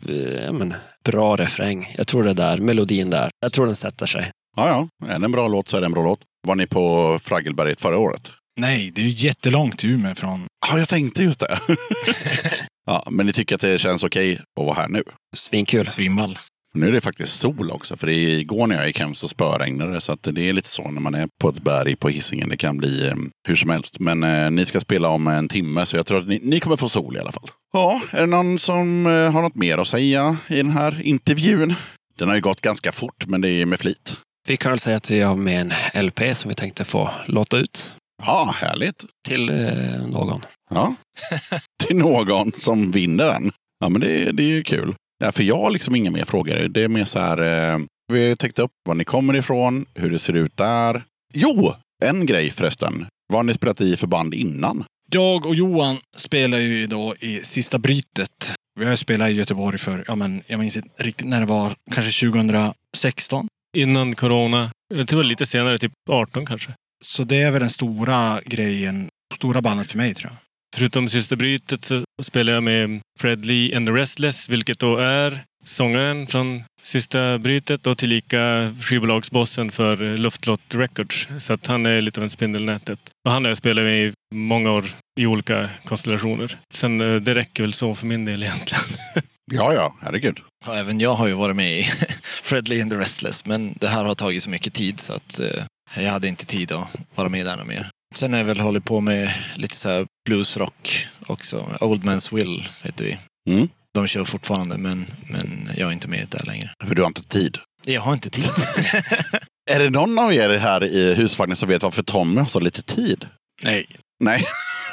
ja, 0.46 0.52
men, 0.52 0.74
bra 1.06 1.36
refräng. 1.36 1.94
Jag 1.98 2.08
tror 2.08 2.24
det 2.24 2.34
där, 2.34 2.58
melodin 2.58 3.10
där. 3.10 3.30
Jag 3.40 3.54
tror 3.54 3.66
den 3.66 3.76
sätter 3.76 4.06
sig. 4.06 4.32
Ja, 4.58 4.68
ja. 5.00 5.08
Är 5.08 5.20
det 5.20 5.26
en 5.26 5.32
bra 5.32 5.48
låt 5.48 5.68
så 5.68 5.78
är 5.78 5.82
det 5.82 5.86
en 5.86 5.92
bra 5.92 6.04
låt. 6.04 6.20
Var 6.48 6.56
ni 6.56 6.68
på 6.68 7.20
Fraggelberget 7.24 7.82
förra 7.82 7.98
året? 7.98 8.32
Nej, 8.60 8.92
det 8.96 9.02
är 9.02 9.06
ju 9.06 9.28
jättelångt 9.28 9.80
till 9.80 9.90
Umeå 9.90 10.16
från... 10.16 10.46
Ja, 10.72 10.80
jag 10.80 10.90
tänkte 10.90 11.24
just 11.24 11.40
det. 11.40 11.60
ja, 12.86 13.08
men 13.12 13.26
ni 13.26 13.34
tycker 13.34 13.56
att 13.56 13.62
det 13.62 13.80
känns 13.80 14.04
okej 14.04 14.34
att 14.60 14.66
vara 14.66 14.76
här 14.76 14.88
nu? 14.88 15.04
Svinkul. 15.36 15.88
Svimball. 15.88 16.38
Nu 16.74 16.88
är 16.88 16.92
det 16.92 17.02
faktiskt 17.02 17.40
sol 17.40 17.72
också, 17.72 17.98
för 17.98 18.08
det 18.08 18.14
är, 18.14 18.30
igår 18.40 18.68
när 18.68 18.76
jag 18.76 18.88
gick 18.88 19.00
hem 19.00 19.14
så 19.14 19.28
spöregnade 19.28 19.94
det. 19.94 20.02
Så 20.02 20.12
att 20.12 20.24
det 20.32 20.50
är 20.50 20.54
lite 20.54 20.70
så 20.70 20.92
när 20.92 21.02
man 21.02 21.16
är 21.16 21.28
på 21.42 21.50
ett 21.50 21.64
berg 21.64 21.96
på 21.96 22.10
Hisingen. 22.10 22.50
Det 22.50 22.58
kan 22.58 22.78
bli 22.78 23.08
eh, 23.08 23.16
hur 23.48 23.56
som 23.56 23.70
helst. 23.70 24.00
Men 24.00 24.24
eh, 24.24 24.52
ni 24.52 24.66
ska 24.66 24.80
spela 24.80 25.08
om 25.10 25.28
en 25.28 25.48
timme, 25.48 25.86
så 25.86 25.98
jag 25.98 26.06
tror 26.06 26.18
att 26.18 26.28
ni, 26.28 26.40
ni 26.44 26.60
kommer 26.60 26.76
få 26.78 26.90
sol 26.90 27.16
i 27.16 27.20
alla 27.20 27.32
fall. 27.32 27.50
Ja, 27.74 28.02
är 28.12 28.20
det 28.20 28.26
någon 28.26 28.60
som 28.60 29.06
eh, 29.06 29.32
har 29.32 29.42
något 29.42 29.56
mer 29.56 29.78
att 29.78 29.88
säga 29.88 30.38
i 30.48 30.56
den 30.56 30.72
här 30.72 31.02
intervjun? 31.02 31.74
Den 32.18 32.28
har 32.28 32.36
ju 32.36 32.42
gått 32.42 32.62
ganska 32.62 32.92
fort, 32.92 33.26
men 33.28 33.42
det 33.42 33.50
är 33.50 33.66
med 33.66 33.80
flit. 33.80 34.18
Vi 34.48 34.58
kan 34.58 34.72
väl 34.72 34.80
säga 34.80 34.98
att 34.98 35.12
vi 35.12 35.22
har 35.22 35.36
med 35.36 35.74
en 35.94 36.06
LP 36.06 36.20
som 36.38 36.50
vi 36.50 36.56
tänkte 36.56 36.86
få 36.86 37.10
låta 37.26 37.58
ut 37.58 37.96
Ja, 38.26 38.56
härligt. 38.58 39.06
till 39.28 39.50
eh, 39.50 40.08
någon. 40.08 40.42
Ja. 40.70 40.96
Till 41.88 41.96
någon 41.98 42.52
som 42.54 42.92
vinner 42.92 43.26
den. 43.34 43.52
Ja, 43.80 43.90
men 43.90 44.02
det, 44.02 44.32
det 44.32 44.44
är 44.44 44.48
ju 44.48 44.64
kul. 44.64 44.96
Ja, 45.22 45.32
för 45.32 45.44
jag 45.44 45.58
har 45.58 45.72
liksom 45.72 45.96
inga 45.96 46.12
mer 46.12 46.26
frågor. 46.26 46.68
Det 46.68 46.84
är 46.84 46.88
mer 46.88 47.06
så 47.06 47.20
här. 47.20 47.42
Eh, 47.74 47.80
vi 48.14 48.28
har 48.28 48.36
täckt 48.36 48.60
upp 48.60 48.72
var 48.86 48.96
ni 48.96 49.04
kommer 49.04 49.36
ifrån, 49.36 49.86
hur 49.96 50.12
det 50.12 50.20
ser 50.20 50.34
ut 50.34 50.58
där. 50.58 51.04
Jo, 51.34 51.74
en 52.04 52.26
grej 52.26 52.52
förresten. 52.52 53.06
Vad 53.28 53.40
har 53.40 53.44
ni 53.44 53.54
spelat 53.54 53.82
i 53.82 53.98
för 53.98 54.08
band 54.08 54.34
innan? 54.34 54.84
Jag 55.12 55.46
och 55.46 55.56
Johan 55.56 55.98
spelar 56.18 56.58
ju 56.58 56.88
då 56.88 57.16
i 57.20 57.38
Sista 57.38 57.80
Brytet. 57.80 58.56
Vi 58.80 58.86
har 58.86 58.96
spelat 58.96 59.30
i 59.30 59.34
Göteborg 59.34 59.78
för, 59.78 60.06
ja 60.08 60.16
men 60.16 60.42
jag 60.48 60.60
minns 60.60 60.78
inte 60.78 61.04
riktigt 61.04 61.28
när 61.28 61.40
det 61.40 61.46
var, 61.46 61.74
kanske 61.92 62.28
2016. 62.28 63.48
Innan 63.78 64.16
corona. 64.16 64.72
Jag 64.94 65.08
tror 65.08 65.24
lite 65.24 65.46
senare, 65.46 65.78
typ 65.78 65.92
18 66.10 66.46
kanske. 66.46 66.74
Så 67.04 67.24
det 67.24 67.42
är 67.42 67.52
väl 67.52 67.60
den 67.60 67.70
stora 67.70 68.40
grejen, 68.46 69.10
stora 69.34 69.62
bandet 69.62 69.88
för 69.92 69.98
mig 69.98 70.14
tror 70.14 70.32
jag. 70.32 70.51
Förutom 70.76 71.10
Sista 71.10 71.36
Brytet 71.36 71.86
så 71.86 72.04
spelar 72.22 72.54
jag 72.54 72.64
med 72.64 73.02
Fred 73.20 73.46
Lee 73.46 73.78
and 73.78 73.88
the 73.88 73.94
Restless, 73.94 74.50
vilket 74.50 74.80
då 74.80 74.98
är 74.98 75.44
sångaren 75.66 76.28
från 76.28 76.64
Sista 76.84 77.38
Brytet 77.38 77.88
och 77.88 77.98
tillika 77.98 78.74
skivbolagsbossen 78.82 79.72
för 79.72 80.18
Luftlott 80.18 80.76
Records. 80.76 81.28
Så 81.40 81.54
att 81.54 81.68
han 81.68 81.86
är 81.86 82.02
lite 82.02 82.20
av 82.20 82.24
en 82.24 82.30
spindel 82.30 82.62
i 82.62 82.66
nätet. 82.66 83.00
Och 83.26 83.32
han 83.32 83.44
har 83.44 83.50
jag 83.50 83.58
spelat 83.58 83.84
med 83.86 84.08
i 84.08 84.14
många 84.36 84.72
år 84.72 84.86
i 85.20 85.26
olika 85.26 85.70
konstellationer. 85.86 86.58
Sen 86.74 87.02
eh, 87.02 87.16
det 87.16 87.36
räcker 87.36 87.64
väl 87.64 87.74
så 87.74 87.96
för 87.96 88.06
min 88.08 88.26
del 88.26 88.44
egentligen. 88.44 88.84
Ja, 89.54 89.74
ja, 89.74 89.96
herregud. 90.02 90.40
Ja, 90.66 90.76
även 90.76 91.00
jag 91.00 91.14
har 91.14 91.28
ju 91.28 91.34
varit 91.34 91.56
med 91.56 91.80
i 91.80 91.84
Fred 92.44 92.68
Lee 92.68 92.82
and 92.82 92.92
the 92.92 92.98
Restless, 92.98 93.46
men 93.46 93.74
det 93.80 93.88
här 93.88 94.06
har 94.06 94.16
tagit 94.16 94.44
så 94.44 94.50
mycket 94.50 94.74
tid 94.74 95.00
så 95.00 95.14
att 95.14 95.40
eh, 95.40 96.04
jag 96.04 96.12
hade 96.12 96.28
inte 96.28 96.46
tid 96.46 96.72
att 96.72 96.88
vara 97.16 97.30
med 97.30 97.46
där 97.46 97.58
något 97.58 97.68
mer. 97.68 97.90
Sen 98.16 98.32
har 98.32 98.38
jag 98.40 98.46
väl 98.46 98.60
hållit 98.60 98.86
på 98.86 99.02
med 99.02 99.34
lite 99.56 99.76
så 99.76 99.90
här 99.90 100.06
bluesrock 100.26 101.08
också. 101.28 101.66
Old 101.82 102.04
Man's 102.04 102.36
Will 102.36 102.68
heter 102.84 103.04
vi. 103.06 103.18
Mm. 103.54 103.70
De 103.94 104.08
kör 104.08 104.24
fortfarande, 104.24 104.78
men, 104.78 105.06
men 105.30 105.68
jag 105.78 105.90
är 105.90 105.94
inte 105.94 106.08
med 106.08 106.28
där 106.30 106.46
längre. 106.46 106.70
För 106.88 106.96
du 106.96 107.02
har 107.02 107.08
inte 107.08 107.24
tid. 107.24 107.58
Jag 107.86 108.02
har 108.02 108.14
inte 108.14 108.30
tid. 108.30 108.46
Är 109.72 109.80
det 109.80 109.90
någon 109.90 110.20
av 110.20 110.34
er 110.34 110.58
här 110.58 110.84
i 110.84 111.14
husvagnen 111.14 111.56
som 111.56 111.70
vet 111.70 111.84
varför 111.84 112.04
Tommy 112.04 112.40
har 112.40 112.48
så 112.48 112.60
lite 112.60 112.82
tid? 112.82 113.28
Nej. 113.64 113.86
Nej. 114.24 114.44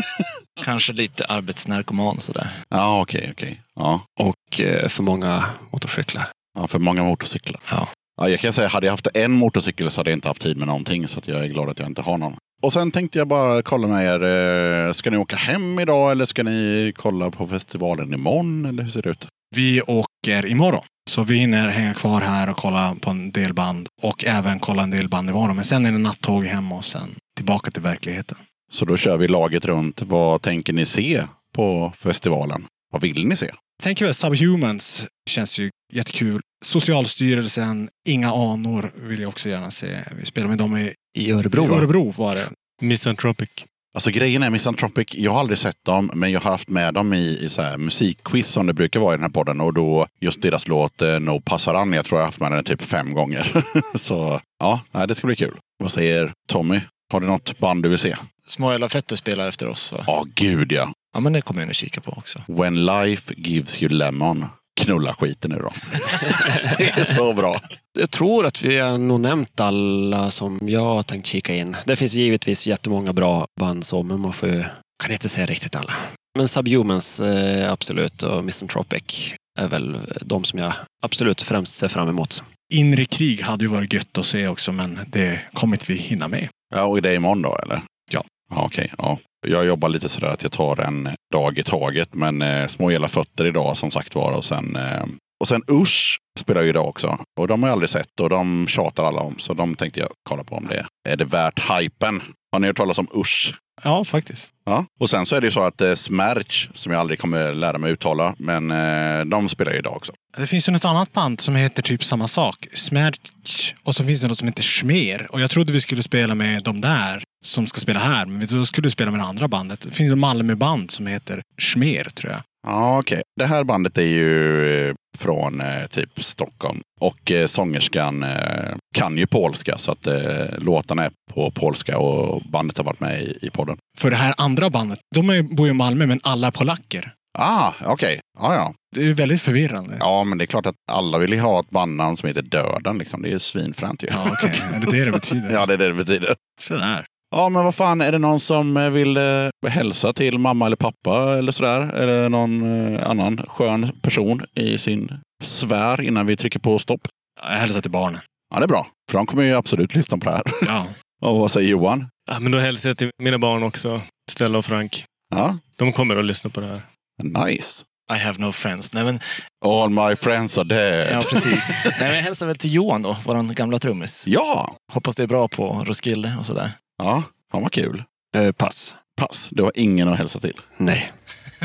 Kanske 0.64 0.92
lite 0.92 1.24
arbetsnarkoman 1.24 2.18
sådär. 2.20 2.48
Ja, 2.68 3.00
okej, 3.00 3.28
okej. 3.32 3.62
Ja. 3.74 4.00
Och 4.20 4.60
eh, 4.60 4.88
för 4.88 5.02
många 5.02 5.44
motorcyklar. 5.72 6.28
ja, 6.58 6.66
för 6.66 6.78
många 6.78 7.02
motorcyklar. 7.04 7.60
Ja. 7.70 7.88
Ja, 8.20 8.28
jag 8.28 8.40
kan 8.40 8.52
säga, 8.52 8.68
hade 8.68 8.86
jag 8.86 8.92
haft 8.92 9.06
en 9.14 9.32
motorcykel 9.32 9.90
så 9.90 10.00
hade 10.00 10.10
jag 10.10 10.16
inte 10.16 10.28
haft 10.28 10.42
tid 10.42 10.56
med 10.56 10.66
någonting. 10.66 11.08
Så 11.08 11.18
att 11.18 11.28
jag 11.28 11.44
är 11.44 11.46
glad 11.46 11.68
att 11.68 11.78
jag 11.78 11.88
inte 11.88 12.02
har 12.02 12.18
någon. 12.18 12.36
Och 12.62 12.72
sen 12.72 12.90
tänkte 12.90 13.18
jag 13.18 13.28
bara 13.28 13.62
kolla 13.62 13.86
med 13.88 14.04
er. 14.06 14.86
eh, 14.86 14.92
Ska 14.92 15.10
ni 15.10 15.16
åka 15.16 15.36
hem 15.36 15.78
idag 15.78 16.10
eller 16.12 16.24
ska 16.24 16.42
ni 16.42 16.92
kolla 16.96 17.30
på 17.30 17.46
festivalen 17.48 18.14
imorgon? 18.14 18.66
Eller 18.66 18.82
hur 18.82 18.90
ser 18.90 19.02
det 19.02 19.10
ut? 19.10 19.26
Vi 19.56 19.82
åker 19.82 20.46
imorgon. 20.46 20.82
Så 21.10 21.22
vi 21.22 21.36
hinner 21.38 21.68
hänga 21.68 21.94
kvar 21.94 22.20
här 22.20 22.50
och 22.50 22.56
kolla 22.56 22.96
på 23.00 23.10
en 23.10 23.30
del 23.32 23.54
band. 23.54 23.88
Och 24.02 24.24
även 24.24 24.60
kolla 24.60 24.82
en 24.82 24.90
del 24.90 25.08
band 25.08 25.30
imorgon. 25.30 25.56
Men 25.56 25.64
sen 25.64 25.86
är 25.86 25.92
det 25.92 25.98
nattåg 25.98 26.44
hem 26.44 26.72
och 26.72 26.84
sen 26.84 27.08
tillbaka 27.36 27.70
till 27.70 27.82
verkligheten. 27.82 28.38
Så 28.72 28.84
då 28.84 28.96
kör 28.96 29.16
vi 29.16 29.28
laget 29.28 29.64
runt. 29.64 30.02
Vad 30.02 30.42
tänker 30.42 30.72
ni 30.72 30.86
se 30.86 31.24
på 31.54 31.92
festivalen? 31.96 32.64
Vad 32.92 33.02
vill 33.02 33.26
ni 33.26 33.36
se? 33.36 33.50
Tänker 33.82 34.04
väl 34.04 34.14
Subhumans 34.14 35.06
känns 35.30 35.58
ju 35.58 35.70
jättekul. 35.92 36.40
Socialstyrelsen, 36.64 37.88
Inga 38.08 38.32
anor 38.32 38.92
vill 38.96 39.20
jag 39.20 39.28
också 39.28 39.48
gärna 39.48 39.70
se. 39.70 39.98
Vi 40.18 40.24
spelar 40.24 40.48
med 40.48 40.58
dem 40.58 40.76
i 40.76 40.94
I 41.14 41.32
Örebro, 41.32 41.64
i 41.64 41.68
va? 41.68 41.76
Örebro 41.76 42.10
var 42.16 42.34
det. 42.34 42.48
Misanthropic. 42.80 43.48
Alltså 43.94 44.10
grejen 44.10 44.42
är 44.42 44.50
Misanthropic, 44.50 45.08
jag 45.14 45.32
har 45.32 45.40
aldrig 45.40 45.58
sett 45.58 45.84
dem, 45.84 46.10
men 46.14 46.32
jag 46.32 46.40
har 46.40 46.50
haft 46.50 46.68
med 46.68 46.94
dem 46.94 47.12
i, 47.12 47.38
i 47.42 47.48
så 47.48 47.62
här 47.62 47.76
musikquiz 47.76 48.48
som 48.48 48.66
det 48.66 48.72
brukar 48.72 49.00
vara 49.00 49.14
i 49.14 49.16
den 49.16 49.22
här 49.22 49.30
podden. 49.30 49.60
Och 49.60 49.74
då 49.74 50.06
just 50.20 50.42
deras 50.42 50.68
låt 50.68 51.02
eh, 51.02 51.20
No 51.20 51.40
Passaran, 51.40 51.92
jag 51.92 52.04
tror 52.04 52.18
jag 52.18 52.22
har 52.22 52.28
haft 52.28 52.40
med 52.40 52.52
den 52.52 52.64
typ 52.64 52.82
fem 52.82 53.14
gånger. 53.14 53.64
så 53.98 54.40
ja, 54.58 54.80
det 55.08 55.14
ska 55.14 55.26
bli 55.26 55.36
kul. 55.36 55.58
Vad 55.78 55.92
säger 55.92 56.32
Tommy? 56.48 56.80
Har 57.12 57.20
du 57.20 57.26
något 57.26 57.58
band 57.58 57.82
du 57.82 57.88
vill 57.88 57.98
se? 57.98 58.16
Små 58.46 58.70
jävla 58.70 58.88
Fetto 58.88 59.16
spelar 59.16 59.48
efter 59.48 59.68
oss 59.68 59.92
va? 59.92 59.98
Ja, 60.06 60.24
gud 60.34 60.72
ja. 60.72 60.92
Ja, 61.14 61.20
men 61.20 61.32
det 61.32 61.40
kommer 61.40 61.60
jag 61.60 61.70
att 61.70 61.76
kika 61.76 62.00
på 62.00 62.10
också. 62.10 62.42
When 62.48 62.86
life 62.86 63.34
gives 63.36 63.82
you 63.82 63.92
lemon. 63.92 64.44
Knulla 64.78 65.14
skiten 65.14 65.50
nu 65.50 65.56
då. 65.56 65.72
det 66.78 66.90
är 66.90 67.04
så 67.04 67.32
bra. 67.32 67.60
Jag 67.98 68.10
tror 68.10 68.46
att 68.46 68.62
vi 68.62 68.78
har 68.78 68.98
nog 68.98 69.20
nämnt 69.20 69.60
alla 69.60 70.30
som 70.30 70.58
jag 70.62 70.80
har 70.80 71.02
tänkt 71.02 71.26
kika 71.26 71.54
in. 71.54 71.76
Det 71.86 71.96
finns 71.96 72.14
givetvis 72.14 72.66
jättemånga 72.66 73.12
bra 73.12 73.46
band 73.60 73.84
så, 73.84 74.02
men 74.02 74.20
man 74.20 74.32
får 74.32 74.48
ju, 74.48 74.64
kan 75.04 75.12
inte 75.12 75.28
säga 75.28 75.46
riktigt 75.46 75.76
alla. 75.76 75.92
Men 76.38 76.48
Subhumans, 76.48 77.20
eh, 77.20 77.72
absolut, 77.72 78.22
och 78.22 78.44
Misanthropic 78.44 79.34
är 79.58 79.68
väl 79.68 79.98
de 80.20 80.44
som 80.44 80.58
jag 80.58 80.72
absolut 81.02 81.42
främst 81.42 81.76
ser 81.76 81.88
fram 81.88 82.08
emot. 82.08 82.42
Inre 82.74 83.04
krig 83.04 83.42
hade 83.42 83.64
ju 83.64 83.70
varit 83.70 83.92
gött 83.92 84.18
att 84.18 84.26
se 84.26 84.48
också, 84.48 84.72
men 84.72 84.98
det 85.06 85.40
kommer 85.52 85.74
inte 85.76 85.92
vi 85.92 85.98
hinna 85.98 86.28
med. 86.28 86.48
Ja, 86.74 86.84
och 86.84 87.02
det 87.02 87.10
är 87.10 87.14
imorgon 87.14 87.42
då 87.42 87.56
eller? 87.62 87.82
Ja. 88.10 88.24
Ja, 88.50 88.64
okej. 88.64 88.92
ja. 88.98 89.18
Jag 89.46 89.66
jobbar 89.66 89.88
lite 89.88 90.08
sådär 90.08 90.28
att 90.28 90.42
jag 90.42 90.52
tar 90.52 90.80
en 90.80 91.08
dag 91.32 91.58
i 91.58 91.62
taget. 91.62 92.14
Men 92.14 92.42
eh, 92.42 92.66
små 92.66 92.88
hela 92.88 93.08
fötter 93.08 93.44
idag 93.44 93.76
som 93.76 93.90
sagt 93.90 94.14
var. 94.14 94.32
Och 94.32 94.44
sen, 94.44 94.76
eh, 94.76 95.04
och 95.40 95.48
sen 95.48 95.62
Usch 95.70 96.18
spelar 96.38 96.62
ju 96.62 96.68
idag 96.68 96.88
också. 96.88 97.18
Och 97.40 97.48
de 97.48 97.62
har 97.62 97.68
jag 97.68 97.72
aldrig 97.72 97.90
sett 97.90 98.20
och 98.20 98.30
de 98.30 98.66
tjatar 98.68 99.04
alla 99.04 99.20
om. 99.20 99.38
Så 99.38 99.54
de 99.54 99.74
tänkte 99.74 100.00
jag 100.00 100.08
kolla 100.22 100.44
på 100.44 100.54
om 100.54 100.66
det 100.66 100.86
är 101.08 101.16
det 101.16 101.24
värt 101.24 101.70
hypen. 101.70 102.22
Har 102.52 102.58
ni 102.58 102.66
hört 102.66 102.76
talas 102.76 102.98
om 102.98 103.08
Usch? 103.16 103.54
Ja, 103.82 104.04
faktiskt. 104.04 104.52
Ja. 104.64 104.84
Och 105.00 105.10
sen 105.10 105.26
så 105.26 105.36
är 105.36 105.40
det 105.40 105.46
ju 105.46 105.50
så 105.50 105.60
att 105.60 105.80
eh, 105.80 105.94
Smerch, 105.94 106.68
som 106.74 106.92
jag 106.92 107.00
aldrig 107.00 107.18
kommer 107.18 107.52
lära 107.52 107.78
mig 107.78 107.92
uttala, 107.92 108.34
men 108.38 108.70
eh, 108.70 109.24
de 109.24 109.48
spelar 109.48 109.72
ju 109.72 109.78
idag 109.78 109.96
också. 109.96 110.12
Det 110.36 110.46
finns 110.46 110.68
ju 110.68 110.72
något 110.72 110.84
annat 110.84 111.12
band 111.12 111.40
som 111.40 111.56
heter 111.56 111.82
typ 111.82 112.04
samma 112.04 112.28
sak. 112.28 112.66
Smerch. 112.74 113.74
Och 113.84 113.94
så 113.94 114.04
finns 114.04 114.20
det 114.20 114.28
något 114.28 114.38
som 114.38 114.48
heter 114.48 114.62
Schmer. 114.62 115.26
Och 115.30 115.40
jag 115.40 115.50
trodde 115.50 115.72
vi 115.72 115.80
skulle 115.80 116.02
spela 116.02 116.34
med 116.34 116.62
de 116.62 116.80
där 116.80 117.22
som 117.44 117.66
ska 117.66 117.80
spela 117.80 117.98
här. 118.00 118.26
Men 118.26 118.46
då 118.46 118.66
skulle 118.66 118.86
vi 118.86 118.90
spela 118.90 119.10
med 119.10 119.20
det 119.20 119.26
andra 119.26 119.48
bandet. 119.48 119.80
Det 119.80 119.92
finns 119.92 120.12
ett 120.12 120.18
Malmöband 120.18 120.90
som 120.90 121.06
heter 121.06 121.42
Schmer, 121.60 122.04
tror 122.04 122.32
jag. 122.32 122.42
Ja, 122.66 122.98
okej. 122.98 123.22
Det 123.36 123.46
här 123.46 123.64
bandet 123.64 123.98
är 123.98 124.02
ju 124.02 124.88
eh, 124.88 124.94
från 125.18 125.60
eh, 125.60 125.86
typ 125.90 126.24
Stockholm. 126.24 126.80
Och 127.00 127.32
eh, 127.32 127.46
sångerskan 127.46 128.22
eh, 128.22 128.74
kan 128.94 129.18
ju 129.18 129.26
polska, 129.26 129.78
så 129.78 129.92
att 129.92 130.06
eh, 130.06 130.58
låtarna 130.58 131.04
är 131.04 131.10
på 131.34 131.50
polska 131.50 131.98
och 131.98 132.42
bandet 132.42 132.76
har 132.78 132.84
varit 132.84 133.00
med 133.00 133.22
i, 133.22 133.38
i 133.42 133.50
podden. 133.50 133.76
För 133.98 134.10
det 134.10 134.16
här 134.16 134.34
andra 134.38 134.70
bandet, 134.70 134.98
de 135.14 135.30
är, 135.30 135.42
bor 135.42 135.66
ju 135.66 135.70
i 135.70 135.74
Malmö, 135.74 136.06
men 136.06 136.20
alla 136.22 136.46
är 136.46 136.50
polacker. 136.50 137.12
Ah, 137.38 137.72
okej. 137.84 138.20
Ja, 138.38 138.54
ja. 138.54 138.74
Det 138.94 139.00
är 139.00 139.04
ju 139.04 139.12
väldigt 139.12 139.42
förvirrande. 139.42 139.96
Ja, 140.00 140.24
men 140.24 140.38
det 140.38 140.44
är 140.44 140.46
klart 140.46 140.66
att 140.66 140.74
alla 140.90 141.18
vill 141.18 141.32
ju 141.32 141.40
ha 141.40 141.60
ett 141.60 141.70
bandnamn 141.70 142.16
som 142.16 142.26
heter 142.26 142.42
Döden. 142.42 142.98
Liksom. 142.98 143.22
Det 143.22 143.28
är 143.28 143.32
ju 143.32 143.38
svinfränt 143.38 144.02
ju. 144.02 144.06
Ja, 144.10 144.30
okej. 144.32 144.60
Är 144.74 144.80
det 144.80 144.90
det 144.90 145.04
det 145.04 145.12
betyder? 145.12 145.50
ja, 145.54 145.66
det 145.66 145.74
är 145.74 145.78
det 145.78 145.88
det 145.88 145.94
betyder. 145.94 146.36
Sådär. 146.60 147.04
Ja, 147.36 147.48
men 147.48 147.64
vad 147.64 147.74
fan, 147.74 148.00
är 148.00 148.12
det 148.12 148.18
någon 148.18 148.40
som 148.40 148.76
eh, 148.76 148.90
vill 148.90 149.16
eh, 149.16 149.70
hälsa 149.70 150.12
till 150.12 150.38
mamma 150.38 150.66
eller 150.66 150.76
pappa 150.76 151.38
eller 151.38 151.52
sådär? 151.52 151.80
Eller 151.94 152.28
någon 152.28 152.62
eh, 152.94 153.10
annan 153.10 153.36
skön 153.48 153.92
person 154.02 154.42
i 154.54 154.78
sin 154.78 155.20
sfär 155.44 156.00
innan 156.00 156.26
vi 156.26 156.36
trycker 156.36 156.58
på 156.60 156.78
stopp? 156.78 157.00
Jag 157.42 157.48
hälsar 157.56 157.80
till 157.80 157.90
barnen. 157.90 158.20
Ja, 158.54 158.58
det 158.58 158.64
är 158.64 158.68
bra. 158.68 158.86
För 159.10 159.18
de 159.18 159.26
kommer 159.26 159.42
ju 159.42 159.54
absolut 159.54 159.94
lyssna 159.94 160.18
på 160.18 160.24
det 160.24 160.30
här. 160.30 160.42
Ja. 160.66 160.86
Och 161.26 161.38
vad 161.38 161.50
säger 161.50 161.68
Johan? 161.68 162.06
Ja, 162.30 162.40
men 162.40 162.52
då 162.52 162.58
hälsar 162.58 162.90
jag 162.90 162.96
till 162.98 163.10
mina 163.22 163.38
barn 163.38 163.62
också. 163.62 164.00
Stella 164.30 164.58
och 164.58 164.64
Frank. 164.64 165.04
Ja, 165.34 165.58
De 165.76 165.92
kommer 165.92 166.16
att 166.16 166.24
lyssna 166.24 166.50
på 166.50 166.60
det 166.60 166.66
här. 166.66 166.82
nice. 167.22 167.84
I 168.14 168.18
have 168.18 168.38
no 168.38 168.52
friends. 168.52 168.92
Nej, 168.92 169.04
men, 169.04 169.20
All 169.64 169.90
my 169.90 170.16
friends 170.16 170.58
are 170.58 170.64
dead. 170.64 171.06
ja, 171.12 171.22
precis. 171.22 171.70
Nej, 171.84 171.94
men 172.00 172.14
jag 172.14 172.22
hälsar 172.22 172.46
väl 172.46 172.56
till 172.56 172.74
Johan 172.74 173.02
då, 173.02 173.16
vår 173.26 173.54
gamla 173.54 173.78
trummis. 173.78 174.24
Ja! 174.28 174.76
Hoppas 174.92 175.16
det 175.16 175.22
är 175.22 175.26
bra 175.26 175.48
på 175.48 175.84
Roskilde 175.86 176.36
och 176.38 176.46
sådär. 176.46 176.70
Ja, 176.98 177.22
fan 177.52 177.62
vad 177.62 177.72
kul. 177.72 178.02
Eh, 178.36 178.52
pass. 178.52 178.96
Pass, 179.16 179.48
du 179.50 179.62
har 179.62 179.72
ingen 179.74 180.08
att 180.08 180.18
hälsa 180.18 180.38
till. 180.38 180.60
Nej. 180.76 181.10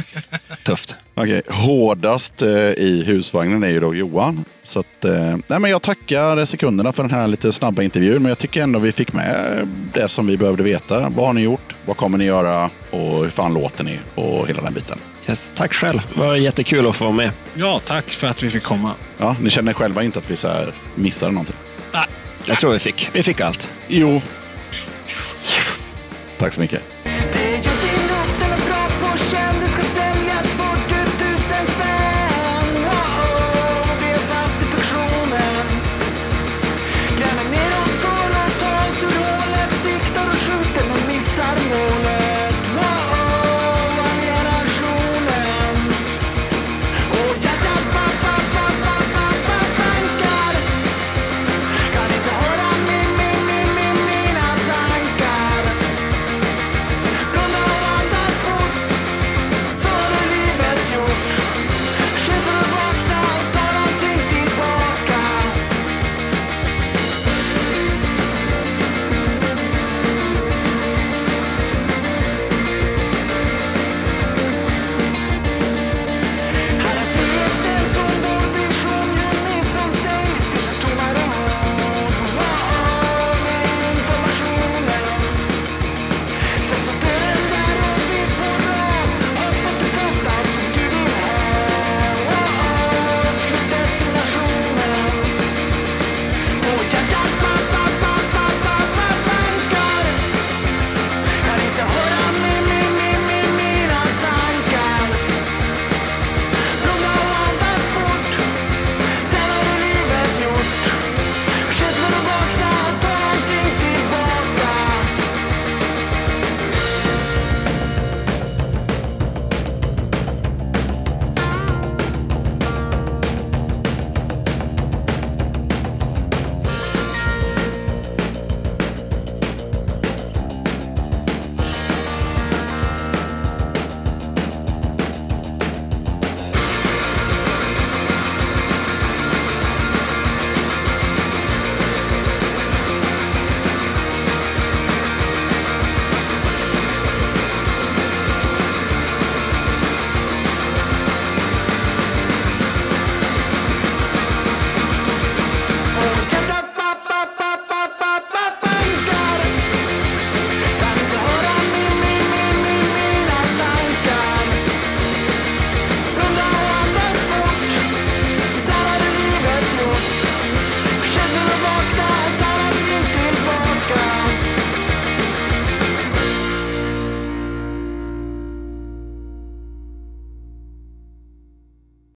Tufft. 0.66 0.96
Okej, 1.16 1.42
hårdast 1.50 2.42
eh, 2.42 2.50
i 2.58 3.04
husvagnen 3.08 3.64
är 3.64 3.68
ju 3.70 3.80
då 3.80 3.96
Johan. 3.96 4.46
Så 4.64 4.80
att, 4.80 5.06
eh, 5.06 5.38
nej 5.48 5.60
men 5.60 5.72
jag 5.72 5.82
tackar 5.82 6.46
sekunderna 6.46 6.92
för 6.94 7.04
den 7.04 7.12
här 7.12 7.28
lite 7.28 7.52
snabba 7.52 7.82
intervjun. 7.84 8.22
Men 8.22 8.30
jag 8.30 8.38
tycker 8.38 8.64
ändå 8.64 8.80
vi 8.80 8.92
fick 8.92 9.14
med 9.14 9.68
det 9.94 10.08
som 10.08 10.28
vi 10.28 10.38
behövde 10.38 10.64
veta. 10.64 11.10
Vad 11.10 11.26
har 11.26 11.34
ni 11.34 11.42
gjort? 11.42 11.76
Vad 11.86 11.98
kommer 11.98 12.18
ni 12.18 12.26
göra? 12.26 12.70
Och 12.92 13.24
hur 13.24 13.30
fan 13.30 13.54
låter 13.54 13.84
ni? 13.84 14.00
Och 14.16 14.48
hela 14.48 14.62
den 14.62 14.74
biten. 14.74 15.00
Yes, 15.28 15.52
tack 15.56 15.74
själv. 15.74 16.00
Det 16.14 16.20
var 16.20 16.36
jättekul 16.36 16.88
att 16.88 16.96
få 16.96 17.04
vara 17.04 17.16
med. 17.16 17.32
ja, 17.54 17.80
tack 17.86 18.10
för 18.10 18.28
att 18.28 18.44
vi 18.44 18.50
fick 18.50 18.64
komma. 18.64 18.92
Ja, 19.18 19.36
ni 19.42 19.50
känner 19.50 19.74
själva 19.74 20.04
inte 20.04 20.20
att 20.20 20.32
vi 20.32 20.36
så 20.36 20.48
här 20.48 20.74
missade 20.96 21.32
någonting? 21.32 21.56
Jag 22.46 22.60
tror 22.60 22.72
vi 22.72 22.80
fick. 22.80 23.10
Vi 23.14 23.24
fick 23.24 23.42
allt. 23.42 23.72
Jo. 23.88 24.22
Tack 26.38 26.54
så 26.54 26.62
mycket. 26.62 26.93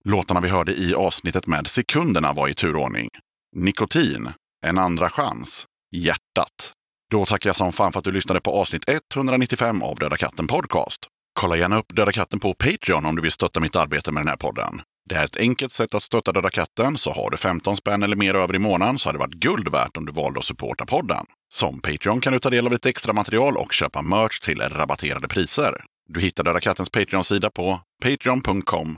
Låtarna 0.10 0.40
vi 0.40 0.50
hörde 0.50 0.74
i 0.74 0.96
avsnittet 0.96 1.48
med 1.48 1.68
sekunderna 1.68 2.34
var 2.34 2.48
i 2.48 2.54
turordning. 2.54 3.10
Nikotin, 3.56 4.30
En 4.66 4.78
andra 4.78 5.10
chans, 5.10 5.66
Hjärtat. 5.96 6.74
Då 7.12 7.26
tackar 7.26 7.50
jag 7.50 7.56
som 7.56 7.74
fan 7.74 7.92
för 7.92 8.00
att 8.00 8.06
du 8.06 8.12
lyssnade 8.12 8.42
på 8.42 8.52
avsnitt 8.52 8.84
195 9.16 9.84
av 9.84 9.96
Döda 9.96 10.18
katten 10.18 10.48
Podcast. 10.48 11.08
Kolla 11.40 11.58
gärna 11.58 11.80
upp 11.80 11.96
Döda 11.96 12.12
katten 12.12 12.40
på 12.40 12.54
Patreon 12.54 13.06
om 13.06 13.16
du 13.16 13.22
vill 13.22 13.32
stötta 13.32 13.60
mitt 13.60 13.76
arbete 13.76 14.12
med 14.12 14.22
den 14.22 14.28
här 14.28 14.38
podden. 14.38 14.82
Det 15.10 15.16
är 15.16 15.26
ett 15.26 15.38
enkelt 15.38 15.74
sätt 15.74 15.96
att 15.96 16.04
stötta 16.04 16.32
Döda 16.32 16.50
katten, 16.50 16.98
så 16.98 17.14
har 17.14 17.30
du 17.30 17.38
15 17.38 17.78
spänn 17.78 18.04
eller 18.04 18.16
mer 18.16 18.36
över 18.36 18.56
i 18.56 18.60
månaden 18.60 19.00
så 19.00 19.10
hade 19.10 19.18
det 19.18 19.26
varit 19.26 19.34
guld 19.34 19.72
värt 19.72 19.98
om 19.98 20.06
du 20.06 20.12
valde 20.12 20.40
att 20.40 20.46
supporta 20.46 20.86
podden. 20.86 21.26
Som 21.54 21.82
Patreon 21.82 22.22
kan 22.22 22.34
du 22.34 22.40
ta 22.40 22.50
del 22.50 22.66
av 22.66 22.72
lite 22.72 22.90
extra 22.90 23.14
material 23.14 23.58
och 23.58 23.74
köpa 23.74 24.02
merch 24.02 24.40
till 24.40 24.62
rabatterade 24.62 25.28
priser. 25.28 25.84
Du 26.10 26.22
hittar 26.22 26.44
Döda 26.44 26.60
kattens 26.60 26.90
Patreon-sida 26.90 27.50
på 27.50 27.80
patreon.com 28.04 28.98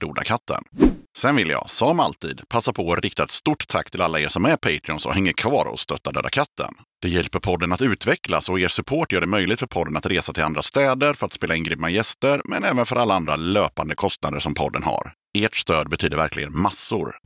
dodakatten. 0.00 0.62
Sen 1.18 1.36
vill 1.36 1.50
jag, 1.50 1.70
som 1.70 2.00
alltid, 2.00 2.40
passa 2.48 2.72
på 2.72 2.92
att 2.92 3.02
rikta 3.02 3.24
ett 3.24 3.30
stort 3.30 3.68
tack 3.68 3.90
till 3.90 4.00
alla 4.00 4.20
er 4.20 4.28
som 4.28 4.44
är 4.44 4.56
Patreons 4.56 5.06
och 5.06 5.14
hänger 5.14 5.32
kvar 5.32 5.64
och 5.64 5.80
stöttar 5.80 6.12
Döda 6.12 6.28
katten. 6.28 6.74
Det 7.02 7.08
hjälper 7.08 7.38
podden 7.38 7.72
att 7.72 7.82
utvecklas 7.82 8.48
och 8.48 8.60
er 8.60 8.68
support 8.68 9.12
gör 9.12 9.20
det 9.20 9.26
möjligt 9.26 9.60
för 9.60 9.66
podden 9.66 9.96
att 9.96 10.06
resa 10.06 10.32
till 10.32 10.42
andra 10.42 10.62
städer 10.62 11.14
för 11.14 11.26
att 11.26 11.32
spela 11.32 11.56
in 11.56 11.64
grymma 11.64 11.90
gäster, 11.90 12.42
men 12.44 12.64
även 12.64 12.86
för 12.86 12.96
alla 12.96 13.14
andra 13.14 13.36
löpande 13.36 13.94
kostnader 13.94 14.38
som 14.38 14.54
podden 14.54 14.82
har. 14.82 15.12
Ert 15.38 15.56
stöd 15.56 15.88
betyder 15.88 16.16
verkligen 16.16 16.58
massor. 16.58 17.16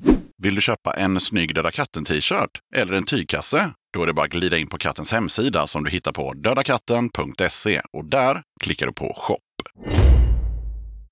Vill 0.42 0.54
du 0.54 0.60
köpa 0.60 0.94
en 0.94 1.20
snygg 1.20 1.54
Döda 1.54 1.70
katten-t-shirt 1.70 2.60
eller 2.76 2.94
en 2.94 3.06
tygkasse? 3.06 3.70
Då 3.94 4.02
är 4.02 4.06
det 4.06 4.12
bara 4.12 4.24
att 4.24 4.30
glida 4.30 4.58
in 4.58 4.66
på 4.66 4.78
kattens 4.78 5.12
hemsida 5.12 5.66
som 5.66 5.84
du 5.84 5.90
hittar 5.90 6.12
på 6.12 6.32
dödakatten.se 6.32 7.82
och 7.92 8.04
där 8.04 8.42
klickar 8.60 8.86
du 8.86 8.92
på 8.92 9.14
shop. 9.16 9.38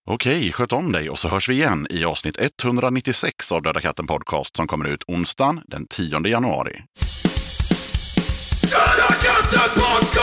Okej, 0.06 0.52
sköt 0.52 0.72
om 0.72 0.92
dig 0.92 1.10
och 1.10 1.18
så 1.18 1.28
hörs 1.28 1.48
vi 1.48 1.54
igen 1.54 1.86
i 1.90 2.04
avsnitt 2.04 2.36
196 2.40 3.52
av 3.52 3.62
Döda 3.62 3.80
katten 3.80 4.06
Podcast 4.06 4.56
som 4.56 4.66
kommer 4.66 4.84
ut 4.84 5.04
onsdagen 5.06 5.60
den 5.66 5.86
10 5.86 6.26
januari. 6.26 6.82
Döda 8.62 9.14
katten 9.22 9.82
podcast! 9.82 10.21